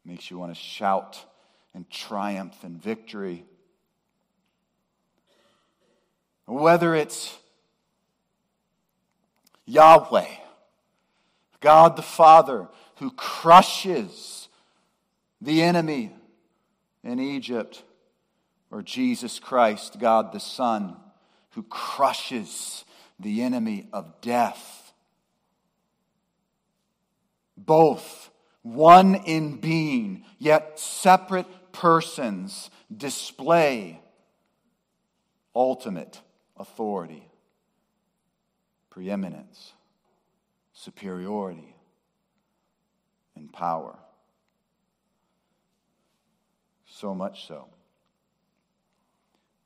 Makes 0.04 0.30
you 0.30 0.38
want 0.38 0.54
to 0.54 0.60
shout 0.60 1.24
and 1.74 1.88
triumph 1.90 2.62
and 2.62 2.80
victory. 2.80 3.44
Whether 6.46 6.94
it's 6.94 7.36
Yahweh, 9.66 10.28
God 11.60 11.96
the 11.96 12.02
Father, 12.02 12.68
who 12.96 13.10
crushes 13.10 14.48
the 15.40 15.62
enemy 15.62 16.14
in 17.02 17.18
Egypt, 17.18 17.82
or 18.70 18.82
Jesus 18.82 19.38
Christ, 19.38 19.98
God 19.98 20.32
the 20.32 20.40
Son, 20.40 20.96
who 21.50 21.62
crushes 21.64 22.84
the 23.18 23.42
enemy 23.42 23.88
of 23.92 24.20
death. 24.20 24.92
Both, 27.56 28.30
one 28.62 29.14
in 29.14 29.56
being, 29.56 30.24
yet 30.38 30.78
separate 30.78 31.46
persons, 31.72 32.70
display 32.94 34.00
ultimate 35.54 36.20
authority 36.56 37.28
preeminence, 38.96 39.74
superiority, 40.72 41.76
and 43.34 43.52
power. 43.52 43.94
So 46.86 47.14
much 47.14 47.46
so. 47.46 47.68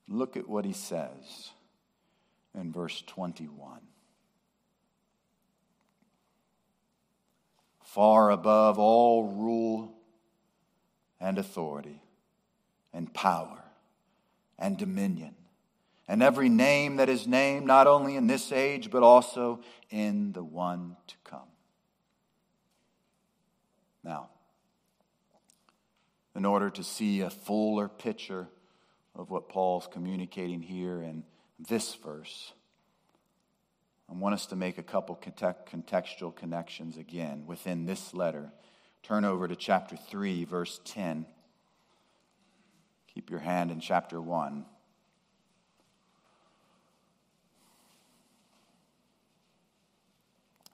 Look 0.09 0.35
at 0.35 0.49
what 0.49 0.65
he 0.65 0.73
says 0.73 1.51
in 2.53 2.73
verse 2.73 3.01
21. 3.07 3.79
Far 7.85 8.31
above 8.31 8.77
all 8.79 9.23
rule 9.29 9.93
and 11.21 11.37
authority 11.37 12.01
and 12.93 13.13
power 13.13 13.63
and 14.59 14.77
dominion 14.77 15.35
and 16.11 16.21
every 16.21 16.49
name 16.49 16.97
that 16.97 17.07
is 17.07 17.25
named, 17.25 17.65
not 17.65 17.87
only 17.87 18.17
in 18.17 18.27
this 18.27 18.51
age, 18.51 18.91
but 18.91 19.01
also 19.01 19.61
in 19.89 20.33
the 20.33 20.43
one 20.43 20.97
to 21.07 21.15
come. 21.23 21.47
Now, 24.03 24.27
in 26.35 26.43
order 26.43 26.69
to 26.69 26.83
see 26.83 27.21
a 27.21 27.29
fuller 27.29 27.87
picture 27.87 28.49
of 29.15 29.29
what 29.29 29.47
Paul's 29.47 29.87
communicating 29.89 30.61
here 30.61 31.01
in 31.01 31.23
this 31.57 31.95
verse, 31.95 32.51
I 34.09 34.13
want 34.13 34.33
us 34.33 34.47
to 34.47 34.57
make 34.57 34.77
a 34.77 34.83
couple 34.83 35.15
contextual 35.15 36.35
connections 36.35 36.97
again 36.97 37.45
within 37.47 37.85
this 37.85 38.13
letter. 38.13 38.51
Turn 39.01 39.23
over 39.23 39.47
to 39.47 39.55
chapter 39.55 39.95
3, 39.95 40.43
verse 40.43 40.81
10. 40.83 41.25
Keep 43.15 43.29
your 43.29 43.39
hand 43.39 43.71
in 43.71 43.79
chapter 43.79 44.19
1. 44.19 44.65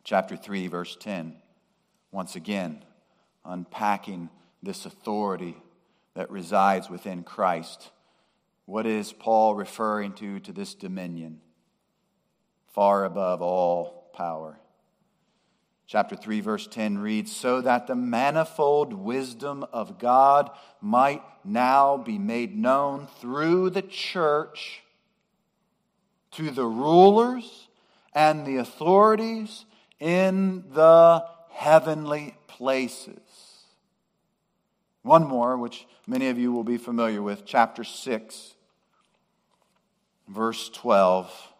Chapter 0.07 0.37
3, 0.37 0.67
verse 0.67 0.95
10. 0.95 1.35
Once 2.11 2.37
again, 2.37 2.81
unpacking 3.43 4.29
this 4.63 4.85
authority 4.85 5.57
that 6.15 6.31
resides 6.31 6.89
within 6.89 7.23
Christ. 7.23 7.91
What 8.65 8.85
is 8.85 9.11
Paul 9.11 9.53
referring 9.53 10.13
to 10.13 10.39
to 10.39 10.53
this 10.53 10.75
dominion? 10.75 11.41
Far 12.73 13.03
above 13.03 13.41
all 13.41 14.09
power. 14.15 14.57
Chapter 15.87 16.15
3, 16.15 16.39
verse 16.39 16.67
10 16.67 16.99
reads 16.99 17.35
So 17.35 17.59
that 17.59 17.87
the 17.87 17.95
manifold 17.95 18.93
wisdom 18.93 19.65
of 19.73 19.99
God 19.99 20.49
might 20.79 21.21
now 21.43 21.97
be 21.97 22.17
made 22.17 22.57
known 22.57 23.07
through 23.19 23.71
the 23.71 23.81
church 23.81 24.83
to 26.31 26.49
the 26.49 26.65
rulers 26.65 27.67
and 28.13 28.45
the 28.45 28.55
authorities 28.57 29.65
in 29.99 30.63
the 30.73 31.25
heavenly 31.51 32.35
places. 32.47 33.19
One 35.03 35.27
more, 35.27 35.57
which 35.57 35.87
many 36.05 36.27
of 36.27 36.37
you 36.37 36.51
will 36.51 36.63
be 36.63 36.77
familiar 36.77 37.21
with, 37.21 37.45
chapter 37.45 37.83
6, 37.83 38.55
verse 40.27 40.69
12. 40.69 41.53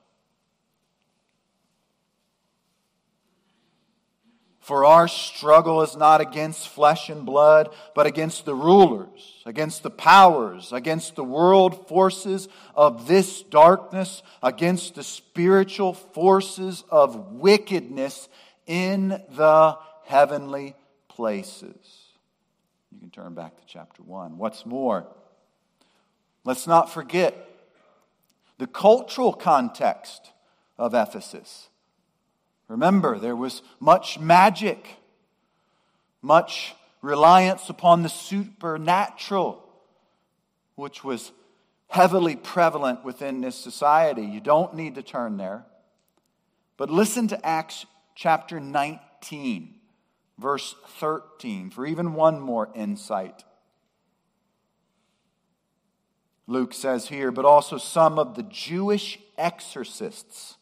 For 4.67 4.83
our 4.83 5.07
struggle 5.07 5.81
is 5.81 5.95
not 5.95 6.19
against 6.19 6.67
flesh 6.67 7.07
and 7.07 7.25
blood, 7.25 7.73
but 7.95 8.05
against 8.05 8.43
the 8.43 8.53
rulers, 8.53 9.41
against 9.45 9.81
the 9.81 9.89
powers, 9.89 10.73
against 10.73 11.15
the 11.15 11.23
world 11.23 11.87
forces 11.87 12.49
of 12.75 13.07
this 13.07 13.43
darkness, 13.43 14.23
against 14.43 14.95
the 14.95 15.03
spiritual 15.03 15.93
forces 15.93 16.83
of 16.89 17.31
wickedness 17.31 18.27
in 18.65 19.07
the 19.29 19.77
heavenly 20.03 20.75
places. 21.07 22.09
You 22.91 22.99
can 22.99 23.09
turn 23.09 23.35
back 23.35 23.55
to 23.55 23.63
chapter 23.65 24.03
1. 24.03 24.37
What's 24.37 24.65
more, 24.65 25.07
let's 26.43 26.67
not 26.67 26.91
forget 26.91 27.37
the 28.57 28.67
cultural 28.67 29.31
context 29.31 30.33
of 30.77 30.93
Ephesus. 30.93 31.69
Remember, 32.67 33.17
there 33.17 33.35
was 33.35 33.61
much 33.79 34.19
magic, 34.19 34.97
much 36.21 36.75
reliance 37.01 37.69
upon 37.69 38.03
the 38.03 38.09
supernatural, 38.09 39.63
which 40.75 41.03
was 41.03 41.31
heavily 41.87 42.35
prevalent 42.35 43.03
within 43.05 43.41
this 43.41 43.55
society. 43.55 44.23
You 44.23 44.41
don't 44.41 44.75
need 44.75 44.95
to 44.95 45.01
turn 45.01 45.37
there. 45.37 45.65
But 46.75 46.89
listen 46.89 47.27
to 47.29 47.45
Acts 47.45 47.85
chapter 48.15 48.59
19, 48.59 49.75
verse 50.37 50.75
13, 50.99 51.69
for 51.69 51.85
even 51.85 52.13
one 52.13 52.39
more 52.39 52.69
insight. 52.75 53.43
Luke 56.45 56.73
says 56.73 57.07
here, 57.07 57.31
but 57.31 57.45
also 57.45 57.77
some 57.77 58.19
of 58.19 58.35
the 58.35 58.43
Jewish 58.43 59.19
exorcists 59.37 60.56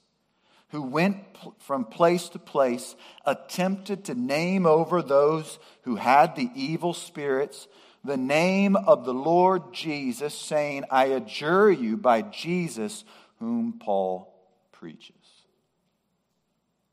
who 0.69 0.81
went 0.81 1.17
from 1.59 1.85
place 1.85 2.29
to 2.29 2.39
place, 2.39 2.95
attempted 3.25 4.05
to 4.05 4.15
name 4.15 4.65
over 4.65 5.01
those 5.01 5.59
who 5.83 5.95
had 5.95 6.35
the 6.35 6.49
evil 6.55 6.93
spirits 6.93 7.67
the 8.05 8.17
name 8.17 8.75
of 8.75 9.03
the 9.03 9.13
Lord 9.13 9.73
Jesus, 9.73 10.33
saying, 10.35 10.83
I 10.91 11.05
adjure 11.05 11.71
you 11.71 11.97
by 11.97 12.21
Jesus 12.21 13.03
whom 13.39 13.79
Paul 13.79 14.31
preaches. 14.71 15.15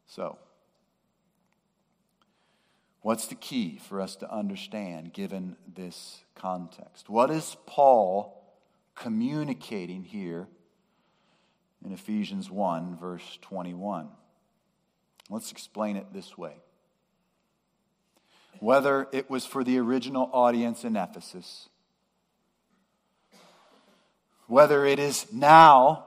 So, 0.06 0.38
what's 3.02 3.26
the 3.26 3.34
key 3.34 3.78
for 3.88 4.00
us 4.00 4.16
to 4.16 4.32
understand 4.32 5.12
given 5.12 5.56
this 5.72 6.24
context? 6.34 7.10
What 7.10 7.30
is 7.30 7.56
Paul 7.66 8.42
communicating 8.94 10.04
here 10.04 10.48
in 11.84 11.92
Ephesians 11.92 12.50
1, 12.50 12.96
verse 12.96 13.38
21. 13.42 14.08
Let's 15.30 15.50
explain 15.50 15.96
it 15.96 16.12
this 16.12 16.36
way. 16.36 16.54
Whether 18.60 19.08
it 19.12 19.28
was 19.30 19.44
for 19.44 19.64
the 19.64 19.78
original 19.78 20.30
audience 20.32 20.84
in 20.84 20.96
Ephesus, 20.96 21.68
whether 24.46 24.84
it 24.84 24.98
is 24.98 25.32
now 25.32 26.06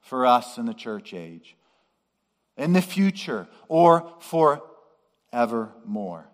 for 0.00 0.26
us 0.26 0.58
in 0.58 0.66
the 0.66 0.74
church 0.74 1.14
age, 1.14 1.56
in 2.56 2.72
the 2.72 2.82
future, 2.82 3.48
or 3.68 4.12
for 4.20 4.62
evermore, 5.32 6.28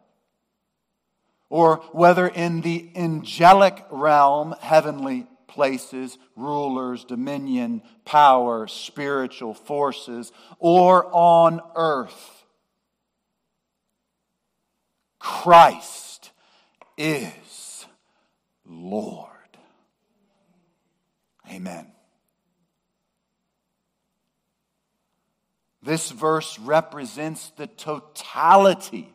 or 1.49 1.76
whether 1.93 2.26
in 2.26 2.61
the 2.61 2.90
angelic 2.95 3.84
realm, 3.90 4.55
heavenly 4.61 5.26
places, 5.53 6.18
rulers, 6.34 7.05
dominion, 7.05 7.82
power, 8.05 8.66
spiritual 8.66 9.55
forces, 9.55 10.32
or 10.59 11.07
on 11.12 11.61
earth. 11.76 12.44
Christ 15.18 16.32
is 16.96 17.86
Lord. 18.64 19.28
Amen. 21.50 21.92
This 25.82 26.11
verse 26.11 26.59
represents 26.59 27.50
the 27.50 27.66
totality 27.66 29.12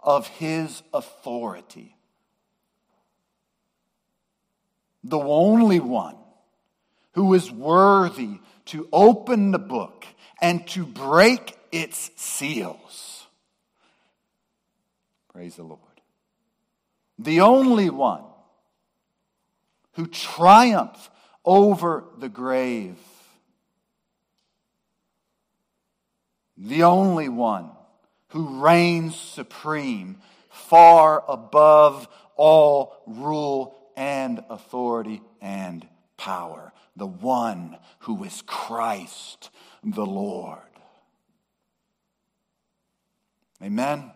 of 0.00 0.28
his 0.28 0.82
authority 0.92 1.96
the 5.04 5.18
only 5.18 5.80
one 5.80 6.16
who 7.12 7.34
is 7.34 7.50
worthy 7.50 8.38
to 8.66 8.88
open 8.92 9.50
the 9.50 9.58
book 9.58 10.06
and 10.40 10.66
to 10.68 10.86
break 10.86 11.56
its 11.70 12.10
seals. 12.16 13.26
Praise 15.32 15.56
the 15.56 15.62
Lord. 15.62 15.80
The 17.18 17.40
only 17.40 17.90
one 17.90 18.24
who 19.92 20.06
triumphed 20.06 21.10
over 21.44 22.04
the 22.18 22.28
grave. 22.28 22.96
The 26.56 26.84
only 26.84 27.28
one 27.28 27.70
who 28.28 28.62
reigns 28.62 29.16
supreme, 29.16 30.18
far 30.48 31.24
above 31.28 32.08
all 32.36 33.02
rule 33.06 33.81
and 33.96 34.42
authority 34.48 35.22
and 35.40 35.86
power. 36.16 36.72
The 36.96 37.06
one 37.06 37.78
who 38.00 38.24
is 38.24 38.42
Christ 38.46 39.50
the 39.82 40.06
Lord. 40.06 40.58
Amen. 43.62 44.10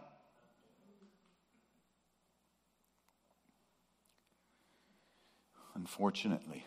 Unfortunately, 5.74 6.64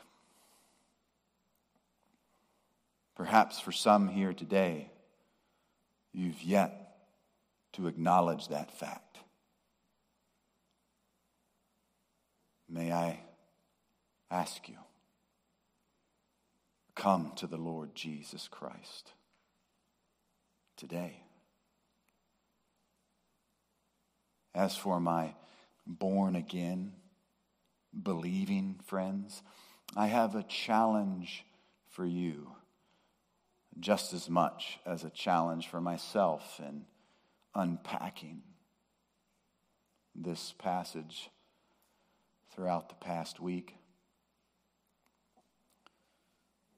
perhaps 3.15 3.59
for 3.59 3.71
some 3.71 4.07
here 4.07 4.33
today, 4.33 4.91
you've 6.13 6.41
yet 6.41 6.97
to 7.73 7.87
acknowledge 7.87 8.47
that 8.47 8.71
fact. 8.71 9.08
May 12.69 12.91
I 12.91 13.19
ask 14.29 14.69
you, 14.69 14.77
come 16.95 17.31
to 17.37 17.47
the 17.47 17.57
Lord 17.57 17.95
Jesus 17.95 18.47
Christ 18.47 19.13
today. 20.77 21.23
As 24.53 24.75
for 24.75 24.99
my 24.99 25.33
born 25.87 26.35
again, 26.35 26.93
believing 28.03 28.79
friends, 28.85 29.41
I 29.95 30.07
have 30.07 30.35
a 30.35 30.43
challenge 30.43 31.45
for 31.89 32.05
you 32.05 32.51
just 33.79 34.13
as 34.13 34.29
much 34.29 34.79
as 34.85 35.03
a 35.03 35.09
challenge 35.09 35.67
for 35.67 35.81
myself 35.81 36.59
in 36.59 36.85
unpacking 37.55 38.43
this 40.13 40.53
passage 40.59 41.29
throughout 42.59 42.89
the 42.89 42.95
past 42.95 43.39
week. 43.39 43.73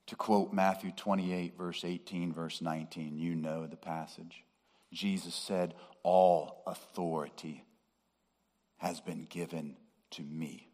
To 0.06 0.16
quote 0.16 0.54
Matthew 0.54 0.92
28, 0.96 1.58
verse 1.58 1.84
18, 1.84 2.34
verse 2.34 2.62
19, 2.62 3.18
you 3.18 3.34
know 3.34 3.66
the 3.66 3.78
passage. 3.78 4.44
Jesus 4.94 5.34
said, 5.34 5.74
All 6.04 6.62
authority 6.68 7.66
has 8.78 9.00
been 9.02 9.26
given 9.28 9.76
to 10.12 10.22
me. 10.22 10.70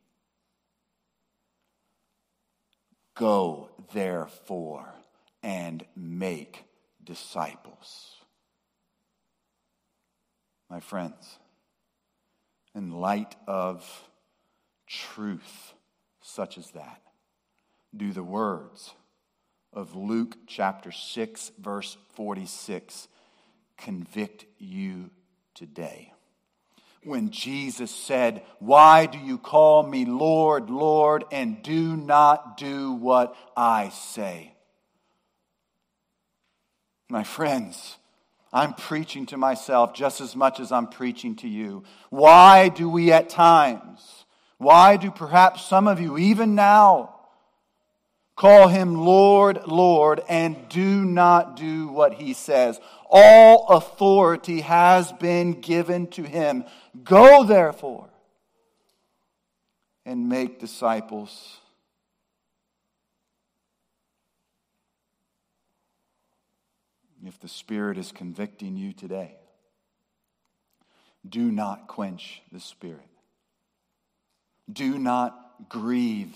Go, 3.16 3.70
therefore, 3.93 4.93
and 5.41 5.86
make 5.95 6.66
disciples. 7.01 8.18
My 10.70 10.82
friends, 10.82 11.38
in 12.76 12.91
light 12.91 13.38
of 13.47 13.89
truth 14.88 15.73
such 16.21 16.57
as 16.57 16.71
that? 16.71 17.01
Do 17.95 18.11
the 18.11 18.23
words 18.23 18.93
of 19.73 19.95
Luke 19.95 20.38
chapter 20.47 20.91
6, 20.91 21.51
verse 21.59 21.97
46 22.15 23.07
convict 23.77 24.45
you 24.57 25.09
today? 25.53 26.13
When 27.03 27.29
Jesus 27.29 27.91
said, 27.91 28.43
Why 28.59 29.05
do 29.05 29.17
you 29.17 29.38
call 29.38 29.83
me 29.83 30.05
Lord, 30.05 30.69
Lord, 30.69 31.23
and 31.31 31.61
do 31.63 31.95
not 31.95 32.57
do 32.57 32.91
what 32.91 33.35
I 33.55 33.89
say? 33.89 34.53
My 37.09 37.23
friends, 37.23 37.97
I'm 38.51 38.73
preaching 38.73 39.25
to 39.27 39.38
myself 39.38 39.93
just 39.93 40.19
as 40.19 40.35
much 40.35 40.59
as 40.59 40.71
I'm 40.71 40.88
preaching 40.88 41.35
to 41.38 41.47
you. 41.47 41.83
Why 42.09 42.69
do 42.69 42.89
we 42.89 43.11
at 43.11 43.29
times 43.29 44.25
why 44.58 44.97
do 44.97 45.12
perhaps 45.12 45.66
some 45.66 45.88
of 45.88 45.99
you, 45.99 46.18
even 46.18 46.55
now, 46.55 47.18
Call 48.38 48.68
him 48.68 49.03
Lord, 49.03 49.66
Lord, 49.66 50.22
and 50.30 50.70
do 50.70 51.03
not 51.03 51.55
do 51.55 51.88
what 51.88 52.14
he 52.14 52.34
says. 52.34 52.80
All 53.10 53.68
authority 53.70 54.62
has 54.62 55.12
been 55.12 55.60
given 55.60 56.05
to 56.12 56.22
him. 56.22 56.64
Go, 57.03 57.43
therefore, 57.43 58.08
and 60.05 60.30
make 60.30 60.60
disciples. 60.60 61.58
If 67.26 67.39
the 67.39 67.49
Spirit 67.49 67.97
is 67.97 68.12
convicting 68.12 68.78
you 68.78 68.93
today, 68.93 69.36
do 71.28 71.51
not 71.51 71.88
quench 71.88 72.43
the 72.51 72.60
Spirit. 72.60 73.16
Do 74.72 74.97
not 74.97 75.70
grieve 75.70 76.36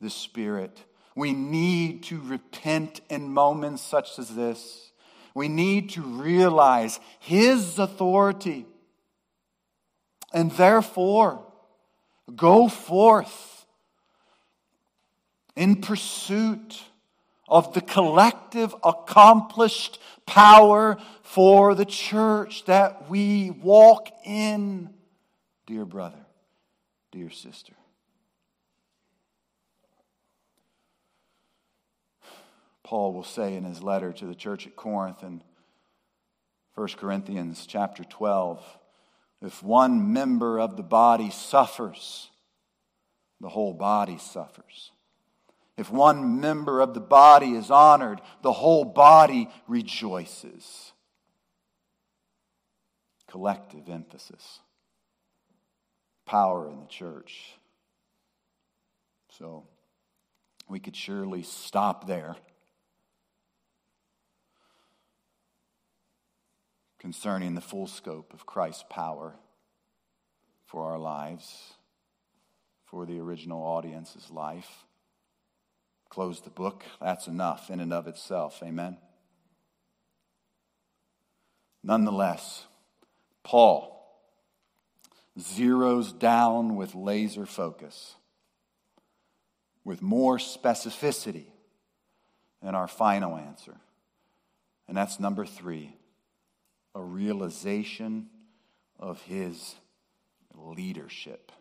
the 0.00 0.10
Spirit. 0.10 0.84
We 1.14 1.32
need 1.32 2.02
to 2.04 2.20
repent 2.20 3.00
in 3.08 3.32
moments 3.32 3.82
such 3.82 4.18
as 4.18 4.34
this. 4.34 4.92
We 5.34 5.48
need 5.48 5.90
to 5.90 6.02
realize 6.02 7.00
His 7.20 7.78
authority. 7.78 8.66
And 10.32 10.50
therefore, 10.52 11.42
go 12.34 12.68
forth 12.68 13.64
in 15.54 15.80
pursuit 15.80 16.82
of 17.48 17.72
the 17.72 17.80
collective 17.80 18.74
accomplished 18.84 19.98
power 20.26 20.98
for 21.22 21.74
the 21.74 21.84
church 21.84 22.64
that 22.66 23.08
we 23.08 23.50
walk 23.50 24.08
in, 24.24 24.90
dear 25.66 25.84
brother, 25.84 26.25
dear 27.16 27.30
sister. 27.30 27.72
Paul 32.84 33.14
will 33.14 33.24
say 33.24 33.54
in 33.54 33.64
his 33.64 33.82
letter 33.82 34.12
to 34.12 34.26
the 34.26 34.34
church 34.34 34.66
at 34.66 34.76
Corinth 34.76 35.22
in 35.22 35.42
1 36.74 36.88
Corinthians 36.98 37.64
chapter 37.66 38.04
12 38.04 38.62
if 39.40 39.62
one 39.62 40.12
member 40.12 40.60
of 40.60 40.76
the 40.76 40.82
body 40.82 41.30
suffers, 41.30 42.28
the 43.40 43.48
whole 43.48 43.72
body 43.72 44.18
suffers. 44.18 44.92
If 45.78 45.90
one 45.90 46.40
member 46.40 46.80
of 46.80 46.92
the 46.92 47.00
body 47.00 47.52
is 47.52 47.70
honored, 47.70 48.20
the 48.42 48.52
whole 48.52 48.84
body 48.84 49.48
rejoices. 49.66 50.92
Collective 53.26 53.88
emphasis. 53.88 54.60
Power 56.26 56.68
in 56.68 56.80
the 56.80 56.86
church. 56.86 57.54
So 59.38 59.64
we 60.68 60.80
could 60.80 60.96
surely 60.96 61.42
stop 61.42 62.06
there. 62.06 62.36
Concerning 66.98 67.54
the 67.54 67.60
full 67.60 67.86
scope 67.86 68.34
of 68.34 68.46
Christ's 68.46 68.84
power 68.90 69.34
for 70.66 70.90
our 70.90 70.98
lives, 70.98 71.74
for 72.86 73.06
the 73.06 73.20
original 73.20 73.62
audience's 73.62 74.30
life. 74.30 74.84
Close 76.08 76.40
the 76.40 76.50
book. 76.50 76.84
That's 77.00 77.26
enough 77.26 77.70
in 77.70 77.80
and 77.80 77.92
of 77.92 78.06
itself. 78.06 78.60
Amen. 78.64 78.96
Nonetheless, 81.82 82.64
Paul 83.44 83.95
zeroes 85.38 86.18
down 86.18 86.76
with 86.76 86.94
laser 86.94 87.46
focus, 87.46 88.14
with 89.84 90.02
more 90.02 90.38
specificity 90.38 91.46
in 92.62 92.74
our 92.74 92.88
final 92.88 93.36
answer. 93.36 93.76
And 94.88 94.96
that's 94.96 95.20
number 95.20 95.44
three 95.44 95.94
a 96.94 97.02
realization 97.02 98.28
of 98.98 99.20
his 99.22 99.74
leadership. 100.54 101.52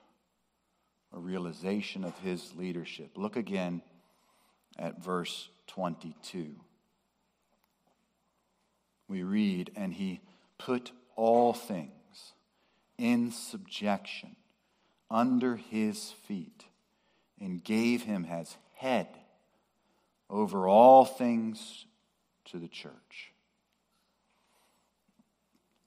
A 1.14 1.20
realization 1.20 2.04
of 2.04 2.18
his 2.20 2.54
leadership. 2.56 3.12
Look 3.18 3.36
again 3.36 3.82
at 4.78 5.04
verse 5.04 5.50
22. 5.68 6.56
We 9.08 9.24
read, 9.24 9.72
And 9.76 9.94
he 9.94 10.22
put 10.58 10.92
all 11.16 11.54
things 11.54 11.95
in 12.98 13.32
subjection 13.32 14.36
under 15.10 15.56
his 15.56 16.12
feet 16.28 16.66
and 17.40 17.64
gave 17.64 18.04
him 18.04 18.26
as 18.30 18.58
head 18.76 19.08
over 20.30 20.68
all 20.68 21.06
things 21.06 21.86
to 22.46 22.58
the 22.58 22.68
church. 22.68 23.34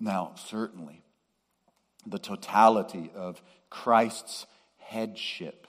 Now, 0.01 0.33
certainly, 0.37 1.03
the 2.07 2.19
totality 2.19 3.11
of 3.15 3.43
Christ's 3.71 4.47
headship 4.79 5.67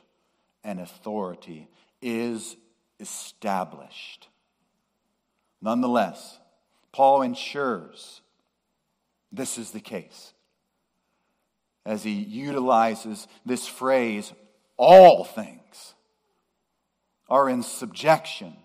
and 0.64 0.80
authority 0.80 1.68
is 2.02 2.56
established. 3.00 4.28
Nonetheless, 5.62 6.40
Paul 6.92 7.22
ensures 7.22 8.22
this 9.32 9.58
is 9.58 9.72
the 9.72 9.80
case 9.80 10.34
as 11.90 12.04
he 12.04 12.12
utilizes 12.12 13.28
this 13.48 13.66
phrase, 13.66 14.32
all 14.78 15.24
things 15.24 15.96
are 17.28 17.50
in 17.50 17.64
subjection 17.64 18.56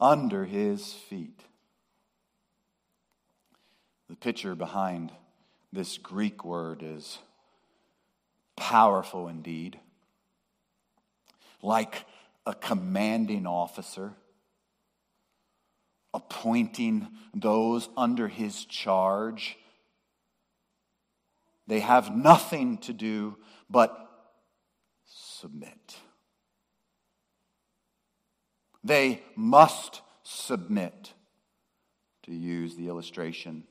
under 0.00 0.46
his 0.46 0.94
feet. 0.94 1.38
The 4.08 4.16
picture 4.16 4.54
behind 4.54 5.12
this 5.70 5.98
Greek 5.98 6.46
word 6.46 6.82
is 6.82 7.18
powerful 8.56 9.28
indeed. 9.28 9.78
Like 11.60 12.06
a 12.46 12.54
commanding 12.54 13.46
officer, 13.46 14.14
appointing 16.14 17.06
those 17.34 17.90
under 17.98 18.28
his 18.28 18.64
charge. 18.64 19.58
They 21.66 21.80
have 21.80 22.14
nothing 22.14 22.78
to 22.78 22.92
do 22.92 23.36
but 23.70 23.98
submit. 25.06 25.96
They 28.82 29.22
must 29.34 30.02
submit, 30.22 31.14
to 32.24 32.32
use 32.32 32.76
the 32.76 32.88
illustration 32.88 33.64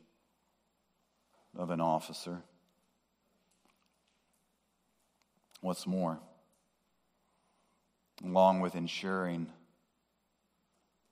of 1.57 1.69
an 1.69 1.81
officer. 1.81 2.43
What's 5.61 5.87
more, 5.87 6.19
along 8.23 8.59
with 8.59 8.75
ensuring 8.75 9.47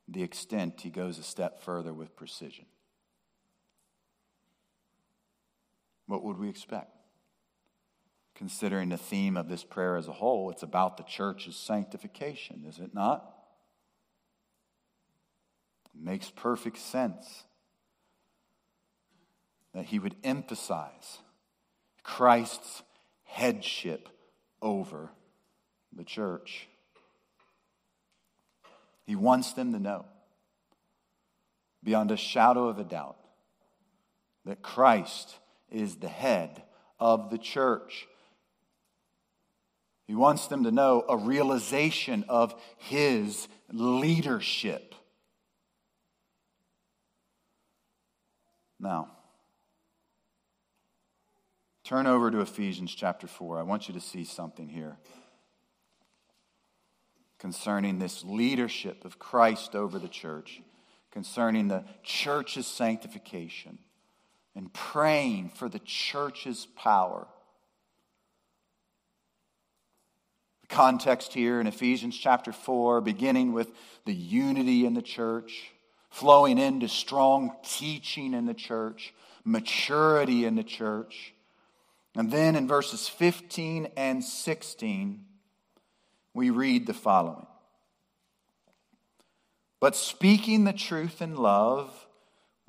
the 0.08 0.24
extent, 0.24 0.82
he 0.82 0.90
goes 0.90 1.18
a 1.18 1.24
step 1.24 1.62
further 1.64 1.94
with 1.94 2.16
precision. 2.16 2.66
What 6.12 6.26
would 6.26 6.40
we 6.40 6.50
expect? 6.50 6.92
Considering 8.36 8.90
the 8.90 8.98
theme 8.98 9.38
of 9.38 9.48
this 9.48 9.64
prayer 9.64 9.96
as 9.96 10.10
a 10.10 10.12
whole, 10.12 10.52
it's 10.52 10.62
about 10.62 10.98
the 10.98 11.04
church's 11.04 11.56
sanctification, 11.56 12.66
is 12.68 12.80
it 12.80 12.94
not? 12.94 13.34
It 15.96 16.04
makes 16.04 16.30
perfect 16.30 16.80
sense 16.80 17.46
that 19.74 19.86
he 19.86 20.00
would 20.00 20.18
emphasize 20.22 21.20
Christ's 22.04 22.84
headship 23.24 24.10
over 24.62 25.12
the 25.96 26.04
church. 26.04 26.68
He 29.06 29.16
wants 29.16 29.54
them 29.54 29.72
to 29.72 29.80
know, 29.80 30.04
beyond 31.82 32.12
a 32.12 32.18
shadow 32.18 32.68
of 32.68 32.80
a 32.80 32.84
doubt, 32.84 33.16
that 34.44 34.62
Christ 34.62 35.38
is 35.72 35.96
the 35.96 36.08
head 36.10 36.64
of 37.00 37.30
the 37.30 37.38
church. 37.38 38.08
He 40.06 40.16
wants 40.16 40.48
them 40.48 40.66
to 40.66 40.72
know 40.72 41.06
a 41.08 41.16
realization 41.16 42.26
of 42.28 42.54
his 42.78 43.48
leadership. 43.72 44.94
Now, 48.80 49.12
turn 51.84 52.08
over 52.08 52.30
to 52.32 52.42
Ephesians 52.42 52.94
chapter 52.94 53.28
4. 53.28 53.60
I 53.60 53.64
want 53.64 53.88
you 53.88 53.94
to 53.94 54.02
see 54.02 54.26
something 54.26 54.68
here 54.68 54.98
concerning 57.40 57.98
this 57.98 58.24
leadership 58.24 59.04
of 59.06 59.18
Christ 59.18 59.76
over 59.76 59.98
the 59.98 60.08
church, 60.08 60.62
concerning 61.12 61.70
the 61.70 61.86
church's 62.04 62.68
sanctification, 62.68 63.80
and 64.56 64.72
praying 64.74 65.50
for 65.56 65.70
the 65.70 65.80
church's 65.80 66.68
power. 66.76 67.28
The 70.62 70.68
context 70.68 71.34
here 71.34 71.60
in 71.60 71.68
Ephesians 71.68 72.18
chapter 72.18 72.52
4, 72.52 73.02
beginning 73.02 73.54
with 73.54 73.72
the 74.06 74.14
unity 74.14 74.86
in 74.86 74.94
the 74.94 75.02
church, 75.02 75.72
flowing 76.10 76.58
into 76.58 76.88
strong 76.88 77.56
teaching 77.64 78.34
in 78.34 78.46
the 78.46 78.54
church, 78.54 79.14
maturity 79.46 80.46
in 80.46 80.56
the 80.56 80.64
church. 80.64 81.34
And 82.16 82.30
then 82.30 82.56
in 82.56 82.68
verses 82.68 83.08
15 83.08 83.88
and 83.96 84.24
16, 84.24 85.26
we 86.34 86.50
read 86.50 86.88
the 86.88 86.94
following 86.94 87.48
But 89.80 89.96
speaking 89.96 90.66
the 90.66 90.74
truth 90.74 91.22
in 91.22 91.36
love, 91.36 92.08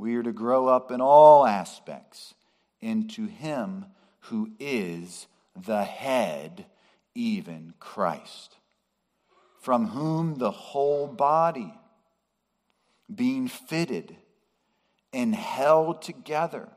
we 0.02 0.16
are 0.16 0.22
to 0.24 0.32
grow 0.32 0.66
up 0.66 0.90
in 0.90 1.00
all 1.00 1.46
aspects 1.46 2.34
into 2.80 3.26
Him 3.26 3.84
who 4.22 4.50
is 4.58 5.28
the 5.54 5.84
head 5.84 6.66
even 7.14 7.72
Christ, 7.78 8.56
from 9.60 9.86
whom 9.86 10.38
the 10.38 10.50
whole 10.50 11.06
body, 11.06 11.72
being 13.14 13.46
fitted 13.46 14.16
and 15.12 15.36
held 15.36 16.02
together 16.02 16.68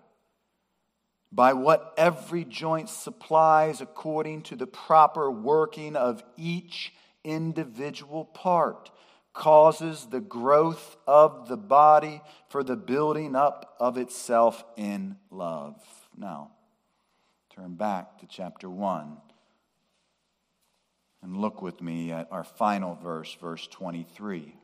by 1.31 1.53
what 1.53 1.95
every 1.97 2.45
joint 2.45 2.89
supplies 2.89 3.81
according 3.81 4.43
to 4.43 4.55
the 4.55 4.67
proper 4.67 5.31
working 5.31 5.95
of 5.95 6.23
each 6.37 6.93
individual 7.23 8.23
part, 8.23 8.91
causes 9.35 10.07
the 10.07 10.21
growth 10.21 10.97
of 11.05 11.47
the 11.47 11.57
body 11.57 12.21
for 12.47 12.63
the 12.63 12.75
building 12.75 13.35
up 13.35 13.75
of 13.79 13.97
itself 13.97 14.63
in 14.77 15.17
love. 15.29 15.75
Now, 16.17 16.51
turn 17.53 17.75
back 17.75 18.17
to 18.19 18.27
chapter 18.27 18.69
1 18.69 19.17
and 21.21 21.37
look 21.37 21.61
with 21.61 21.81
me 21.81 22.11
at 22.11 22.31
our 22.31 22.45
final 22.45 22.95
verse, 22.95 23.35
verse 23.39 23.67
23. 23.67 24.55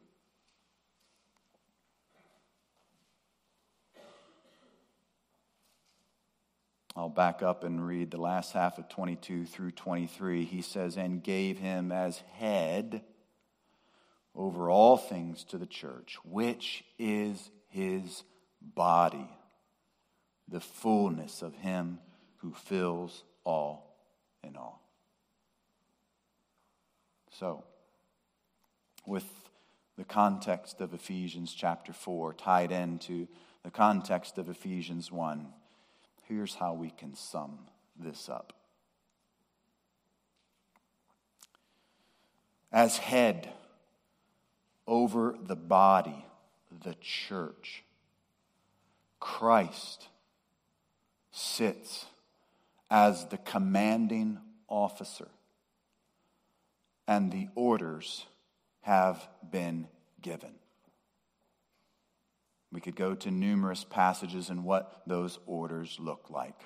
I'll 6.96 7.10
back 7.10 7.42
up 7.42 7.64
and 7.64 7.86
read 7.86 8.12
the 8.12 8.22
last 8.22 8.54
half 8.54 8.78
of 8.78 8.88
22 8.90 9.46
through 9.46 9.72
23. 9.72 10.46
He 10.46 10.62
says, 10.62 10.98
And 10.98 11.24
gave 11.24 11.58
him 11.58 11.92
as 11.92 12.20
head 12.34 13.02
over 14.36 14.70
all 14.70 14.98
things 14.98 15.44
to 15.46 15.58
the 15.58 15.66
church, 15.66 16.18
which 16.24 16.84
is 16.98 17.50
his 17.68 18.24
body, 18.62 19.30
the 20.48 20.62
fullness 20.62 21.42
of 21.42 21.54
him 21.56 22.00
who 22.38 22.54
fills 22.54 23.24
all 23.44 23.96
in 24.44 24.56
all. 24.56 24.82
So, 27.32 27.64
with 29.06 29.26
the 29.98 30.04
context 30.04 30.82
of 30.82 30.94
Ephesians 30.94 31.54
chapter 31.54 31.94
4 31.94 32.34
tied 32.34 32.72
into 32.72 33.28
the 33.64 33.72
context 33.72 34.38
of 34.38 34.50
Ephesians 34.50 35.12
1, 35.12 35.48
here's 36.24 36.56
how 36.56 36.74
we 36.74 36.90
can 36.90 37.16
sum 37.16 37.60
this 38.00 38.30
up. 38.30 38.54
As 42.72 42.98
head 42.98 43.50
over 44.92 45.38
the 45.42 45.56
body, 45.56 46.26
the 46.84 46.96
church, 47.00 47.86
Christ 49.22 50.10
sits 51.32 52.06
as 52.90 53.26
the 53.28 53.38
commanding 53.38 54.38
officer 54.68 55.30
and 57.08 57.32
the 57.32 57.48
orders 57.56 58.26
have 58.82 59.26
been 59.50 59.88
given. 60.22 60.52
We 62.70 62.82
could 62.82 62.98
go 62.98 63.16
to 63.16 63.32
numerous 63.32 63.86
passages 63.86 64.50
and 64.50 64.66
what 64.66 65.04
those 65.08 65.40
orders 65.46 66.00
look 66.02 66.30
like. 66.30 66.60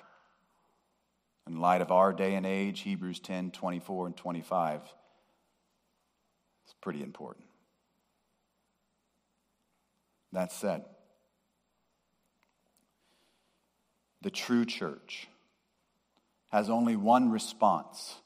In 1.46 1.60
light 1.60 1.80
of 1.80 1.92
our 1.92 2.12
day 2.12 2.34
and 2.34 2.44
age, 2.44 2.80
Hebrews 2.80 3.20
10 3.20 3.52
24 3.52 4.06
and 4.06 4.16
25 4.16 4.80
is 4.82 6.74
pretty 6.80 7.04
important. 7.04 7.45
That 10.36 10.52
said, 10.52 10.84
the 14.20 14.28
true 14.28 14.66
church 14.66 15.28
has 16.48 16.68
only 16.68 16.94
one 16.94 17.30
response 17.30 18.16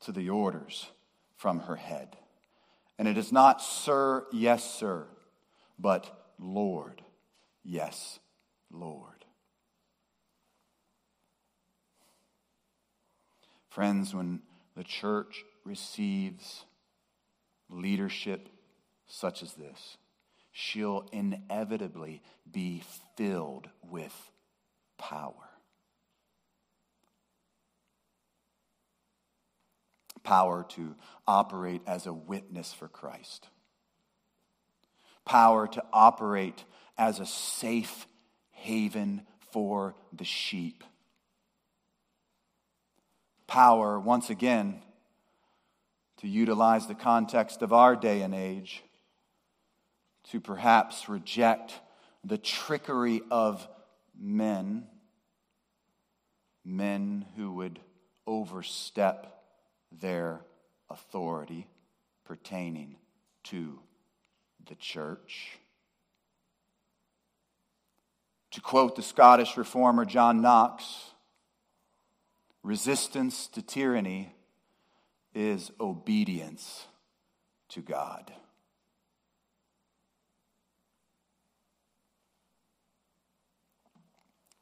to 0.00 0.10
the 0.10 0.28
orders 0.28 0.90
from 1.36 1.60
her 1.60 1.76
head. 1.76 2.16
And 2.98 3.06
it 3.06 3.16
is 3.16 3.30
not, 3.30 3.62
Sir, 3.62 4.26
yes, 4.32 4.68
sir, 4.68 5.06
but 5.78 6.32
Lord, 6.36 7.00
yes, 7.62 8.18
Lord. 8.68 9.24
Friends, 13.68 14.12
when 14.12 14.40
the 14.76 14.82
church 14.82 15.44
receives 15.62 16.64
leadership 17.70 18.48
such 19.06 19.44
as 19.44 19.54
this, 19.54 19.96
she'll 20.58 21.06
inevitably 21.12 22.22
be 22.50 22.82
filled 23.14 23.68
with 23.82 24.14
power. 24.96 25.34
power 30.24 30.66
to 30.68 30.96
operate 31.28 31.80
as 31.86 32.04
a 32.06 32.12
witness 32.12 32.72
for 32.72 32.88
Christ, 32.88 33.46
power 35.24 35.68
to 35.68 35.84
operate 35.92 36.64
as 36.98 37.20
a 37.20 37.26
safe 37.26 38.08
haven 38.50 39.22
for 39.52 39.94
the 40.12 40.24
sheep, 40.24 40.82
power, 43.46 44.00
once 44.00 44.28
again, 44.28 44.82
to 46.16 46.26
utilize 46.26 46.88
the 46.88 46.96
context 46.96 47.62
of 47.62 47.72
our 47.72 47.94
day 47.94 48.22
and 48.22 48.34
age 48.34 48.82
to 50.30 50.40
perhaps 50.40 51.08
reject 51.08 51.74
the 52.24 52.38
trickery 52.38 53.22
of 53.30 53.66
men, 54.18 54.86
men 56.64 57.24
who 57.36 57.52
would 57.52 57.78
overstep 58.26 59.44
their 59.92 60.40
authority 60.90 61.68
pertaining 62.24 62.96
to 63.44 63.78
the 64.68 64.74
church. 64.74 65.58
To 68.52 68.60
quote 68.60 68.96
the 68.96 69.02
Scottish 69.02 69.56
reformer 69.56 70.04
John 70.04 70.40
Knox, 70.40 71.12
resistance 72.62 73.46
to 73.48 73.62
tyranny 73.62 74.34
is 75.34 75.70
obedience 75.78 76.86
to 77.68 77.80
God. 77.80 78.32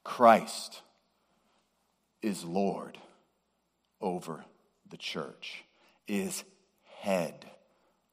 Christ 0.05 0.83
is 2.23 2.45
Lord 2.45 2.99
over 4.01 4.45
the 4.89 4.99
church, 4.99 5.65
is 6.07 6.45
head 7.01 7.51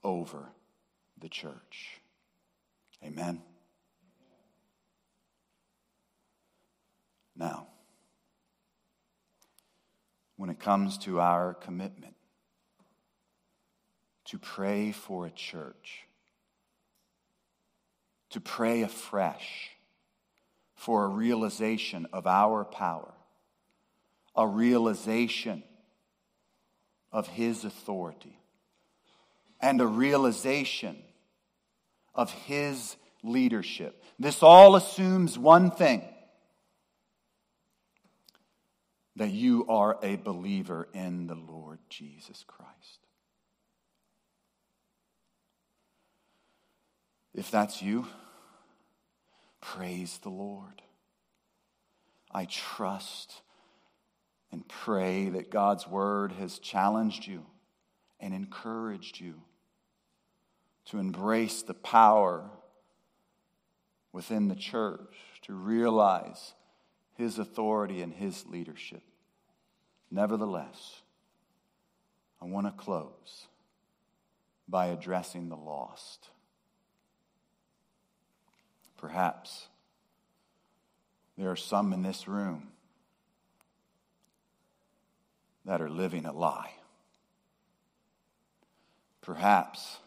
over 0.03 0.49
the 1.19 1.29
church. 1.29 2.01
Amen. 3.03 3.41
Now, 7.35 7.67
when 10.37 10.49
it 10.49 10.59
comes 10.59 10.97
to 10.99 11.19
our 11.19 11.53
commitment 11.53 12.15
to 14.25 14.39
pray 14.39 14.91
for 14.91 15.25
a 15.25 15.31
church, 15.31 16.03
to 18.29 18.39
pray 18.39 18.81
afresh 18.81 19.71
for 20.81 21.05
a 21.05 21.07
realization 21.07 22.07
of 22.11 22.25
our 22.25 22.65
power, 22.65 23.13
a 24.35 24.47
realization 24.47 25.61
of 27.11 27.27
his 27.27 27.63
authority 27.63 28.35
and 29.61 29.79
a 29.79 29.85
realization 29.85 30.97
of 32.15 32.31
his 32.31 32.95
leadership. 33.21 34.03
This 34.17 34.41
all 34.41 34.75
assumes 34.75 35.37
one 35.37 35.69
thing 35.69 36.01
that 39.17 39.29
you 39.29 39.67
are 39.69 39.99
a 40.01 40.15
believer 40.15 40.87
in 40.95 41.27
the 41.27 41.35
Lord 41.35 41.77
Jesus 41.89 42.43
Christ. 42.47 43.05
If 47.35 47.51
that's 47.51 47.83
you, 47.83 48.07
praise 49.61 50.19
the 50.19 50.29
Lord. 50.29 50.81
I 52.31 52.45
trust 52.45 53.41
and 54.51 54.67
pray 54.67 55.29
that 55.29 55.51
God's 55.51 55.87
word 55.87 56.33
has 56.33 56.59
challenged 56.59 57.25
you 57.25 57.45
and 58.19 58.33
encouraged 58.33 59.19
you 59.19 59.35
to 60.85 60.97
embrace 60.97 61.61
the 61.61 61.73
power 61.73 62.49
within 64.11 64.47
the 64.47 64.55
church, 64.55 65.15
to 65.43 65.53
realize 65.53 66.53
his 67.15 67.39
authority 67.39 68.01
and 68.01 68.13
his 68.13 68.45
leadership. 68.45 69.03
Nevertheless, 70.09 71.01
I 72.41 72.45
want 72.45 72.67
to 72.67 72.73
close 72.73 73.47
by 74.67 74.87
addressing 74.87 75.49
the 75.49 75.55
lost. 75.55 76.29
Perhaps 79.01 79.67
there 81.35 81.49
are 81.49 81.55
some 81.55 81.91
in 81.91 82.03
this 82.03 82.27
room 82.27 82.67
that 85.65 85.81
are 85.81 85.89
living 85.89 86.25
a 86.25 86.31
lie. 86.31 86.71
Perhaps 89.21 89.97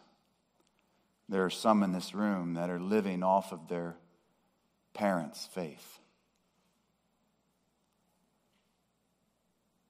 there 1.27 1.43
are 1.43 1.49
some 1.49 1.83
in 1.83 1.91
this 1.91 2.15
room 2.15 2.53
that 2.53 2.69
are 2.69 2.79
living 2.79 3.21
off 3.21 3.51
of 3.51 3.67
their 3.67 3.97
parents' 4.93 5.45
faith. 5.45 5.99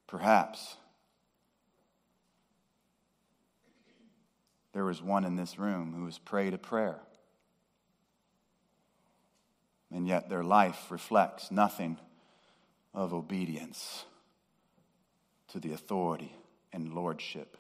Perhaps 0.08 0.78
there 4.74 4.86
was 4.86 5.02
one 5.02 5.26
in 5.26 5.36
this 5.36 5.60
room 5.60 5.94
who 5.96 6.06
has 6.06 6.18
prayed 6.18 6.56
a 6.56 6.58
prayer, 6.58 7.02
and 9.96 10.10
yet 10.10 10.28
their 10.28 10.44
life 10.44 10.92
reflects 10.92 11.52
nothing 11.52 11.98
of 12.94 13.14
obedience 13.14 14.04
to 15.48 15.58
the 15.58 15.72
authority 15.72 16.36
and 16.74 16.94
lordship 16.94 17.56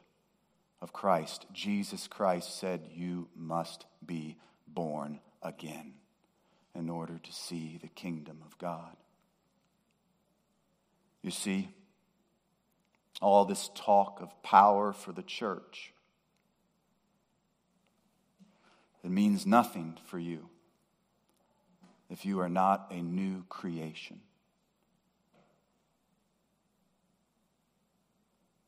of 0.81 0.91
Christ. 0.91 1.45
Jesus 1.53 2.09
Christ 2.09 2.59
said, 2.59 2.89
You 2.93 3.29
must 3.37 3.85
be 4.05 4.35
born 4.67 5.21
again 5.41 5.93
in 6.75 6.89
order 6.89 7.17
to 7.17 7.31
see 7.31 7.79
the 7.81 7.87
kingdom 7.87 8.41
of 8.45 8.57
God. 8.57 8.97
You 11.21 11.31
see, 11.31 11.69
all 13.21 13.45
this 13.45 13.69
talk 13.75 14.19
of 14.21 14.43
power 14.43 14.91
for 14.91 15.13
the 15.13 15.23
church, 15.23 15.93
it 19.05 19.09
means 19.09 19.45
nothing 19.45 19.97
for 20.07 20.19
you 20.19 20.49
if 22.09 22.25
you 22.25 22.39
are 22.39 22.49
not 22.49 22.87
a 22.91 23.01
new 23.01 23.43
creation. 23.49 24.19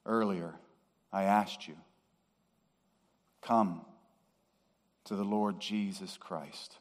Earlier, 0.06 0.56
I 1.12 1.24
asked 1.24 1.68
you, 1.68 1.76
come 3.42 3.82
to 5.06 5.16
the 5.16 5.24
Lord 5.24 5.60
Jesus 5.60 6.18
Christ. 6.18 6.78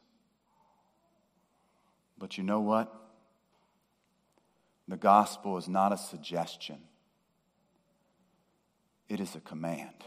But 2.19 2.39
you 2.39 2.45
know 2.45 2.61
what? 2.61 2.93
The 4.89 4.97
gospel 4.97 5.59
is 5.59 5.69
not 5.69 5.93
a 5.93 5.99
suggestion, 5.99 6.79
it 9.09 9.21
is 9.21 9.35
a 9.35 9.41
command. 9.41 10.05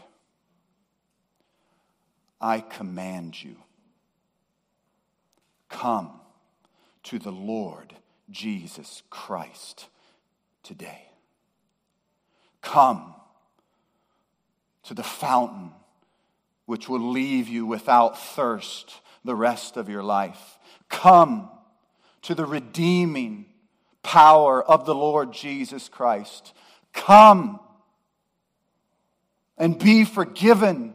I 2.42 2.60
command 2.60 3.42
you 3.42 3.56
come 5.70 6.20
to 7.04 7.18
the 7.18 7.32
Lord 7.32 7.94
Jesus 8.30 9.02
Christ 9.10 9.88
today. 10.62 11.08
Come 12.62 13.14
to 14.84 14.94
the 14.94 15.02
fountain 15.02 15.72
which 16.66 16.88
will 16.88 17.10
leave 17.10 17.48
you 17.48 17.66
without 17.66 18.18
thirst 18.18 19.00
the 19.24 19.34
rest 19.34 19.76
of 19.76 19.88
your 19.88 20.02
life. 20.02 20.58
Come 20.88 21.50
to 22.22 22.34
the 22.34 22.46
redeeming 22.46 23.46
power 24.02 24.62
of 24.62 24.86
the 24.86 24.94
Lord 24.94 25.32
Jesus 25.32 25.88
Christ. 25.88 26.52
Come 26.92 27.60
and 29.58 29.78
be 29.78 30.04
forgiven 30.04 30.94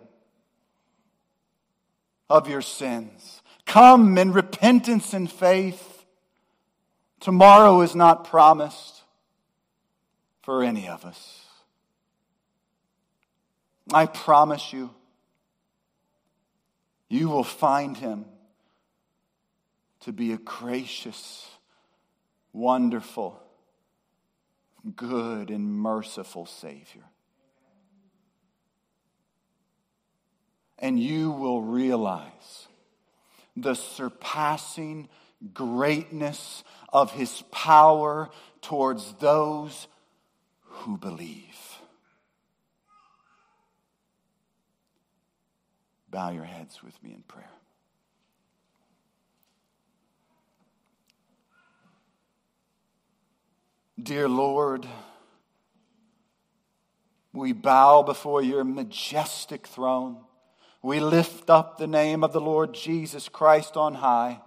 of 2.29 2.49
your 2.49 2.61
sins. 2.61 3.41
Come 3.65 4.17
in 4.17 4.33
repentance 4.33 5.13
and 5.13 5.31
faith. 5.31 5.94
Tomorrow 7.25 7.81
is 7.81 7.95
not 7.95 8.25
promised 8.25 9.01
for 10.43 10.61
any 10.61 10.87
of 10.87 11.05
us. 11.05 11.41
I 13.91 14.05
promise 14.05 14.71
you, 14.71 14.91
you 17.09 17.27
will 17.29 17.43
find 17.43 17.97
him 17.97 18.25
to 20.01 20.13
be 20.13 20.33
a 20.33 20.37
gracious, 20.37 21.49
wonderful, 22.53 23.41
good, 24.95 25.49
and 25.49 25.73
merciful 25.73 26.45
Savior. 26.45 27.05
And 30.77 30.99
you 30.99 31.31
will 31.31 31.63
realize 31.63 32.67
the 33.57 33.73
surpassing 33.73 35.09
greatness 35.53 36.63
of 36.95 37.11
his 37.11 37.41
power 37.51 38.29
towards 38.61 39.15
those 39.15 39.89
who 40.61 40.97
believe. 40.97 41.57
Bow 46.09 46.29
your 46.29 46.45
heads 46.45 46.81
with 46.81 46.93
me 47.03 47.11
in 47.13 47.21
prayer. 47.23 47.49
Dear 54.01 54.29
Lord, 54.29 54.87
we 57.33 57.51
bow 57.51 58.03
before 58.03 58.41
your 58.41 58.63
majestic 58.63 59.67
throne. 59.67 60.15
We 60.81 61.01
lift 61.01 61.49
up 61.49 61.77
the 61.77 61.87
name 61.87 62.23
of 62.23 62.31
the 62.31 62.39
Lord 62.39 62.73
Jesus 62.73 63.27
Christ 63.27 63.75
on 63.75 63.95
high. 63.95 64.39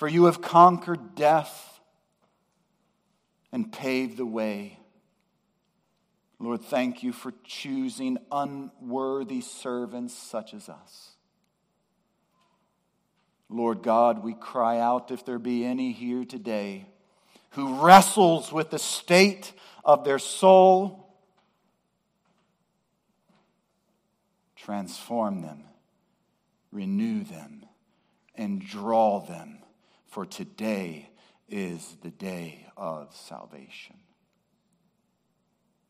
For 0.00 0.08
you 0.08 0.24
have 0.24 0.40
conquered 0.40 1.14
death 1.14 1.78
and 3.52 3.70
paved 3.70 4.16
the 4.16 4.24
way 4.24 4.78
Lord, 6.38 6.62
thank 6.62 7.02
you 7.02 7.12
for 7.12 7.34
choosing 7.44 8.16
unworthy 8.32 9.42
servants 9.42 10.14
such 10.14 10.54
as 10.54 10.70
us. 10.70 11.10
Lord 13.50 13.82
God, 13.82 14.24
we 14.24 14.32
cry 14.32 14.78
out 14.78 15.10
if 15.10 15.26
there 15.26 15.38
be 15.38 15.66
any 15.66 15.92
here 15.92 16.24
today 16.24 16.86
who 17.50 17.84
wrestles 17.84 18.50
with 18.50 18.70
the 18.70 18.78
state 18.78 19.52
of 19.84 20.06
their 20.06 20.18
soul, 20.18 21.12
transform 24.56 25.42
them, 25.42 25.64
renew 26.72 27.22
them, 27.22 27.66
and 28.34 28.62
draw 28.62 29.20
them, 29.20 29.58
for 30.10 30.26
today 30.26 31.08
is 31.48 31.96
the 32.02 32.10
day 32.10 32.66
of 32.76 33.14
salvation. 33.14 33.96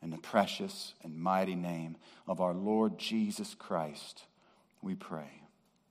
In 0.02 0.10
the 0.10 0.18
precious 0.18 0.94
and 1.02 1.14
mighty 1.14 1.54
name 1.54 1.96
of 2.26 2.40
our 2.40 2.54
Lord 2.54 2.98
Jesus 2.98 3.54
Christ, 3.54 4.24
we 4.80 4.94
pray. 4.94 5.39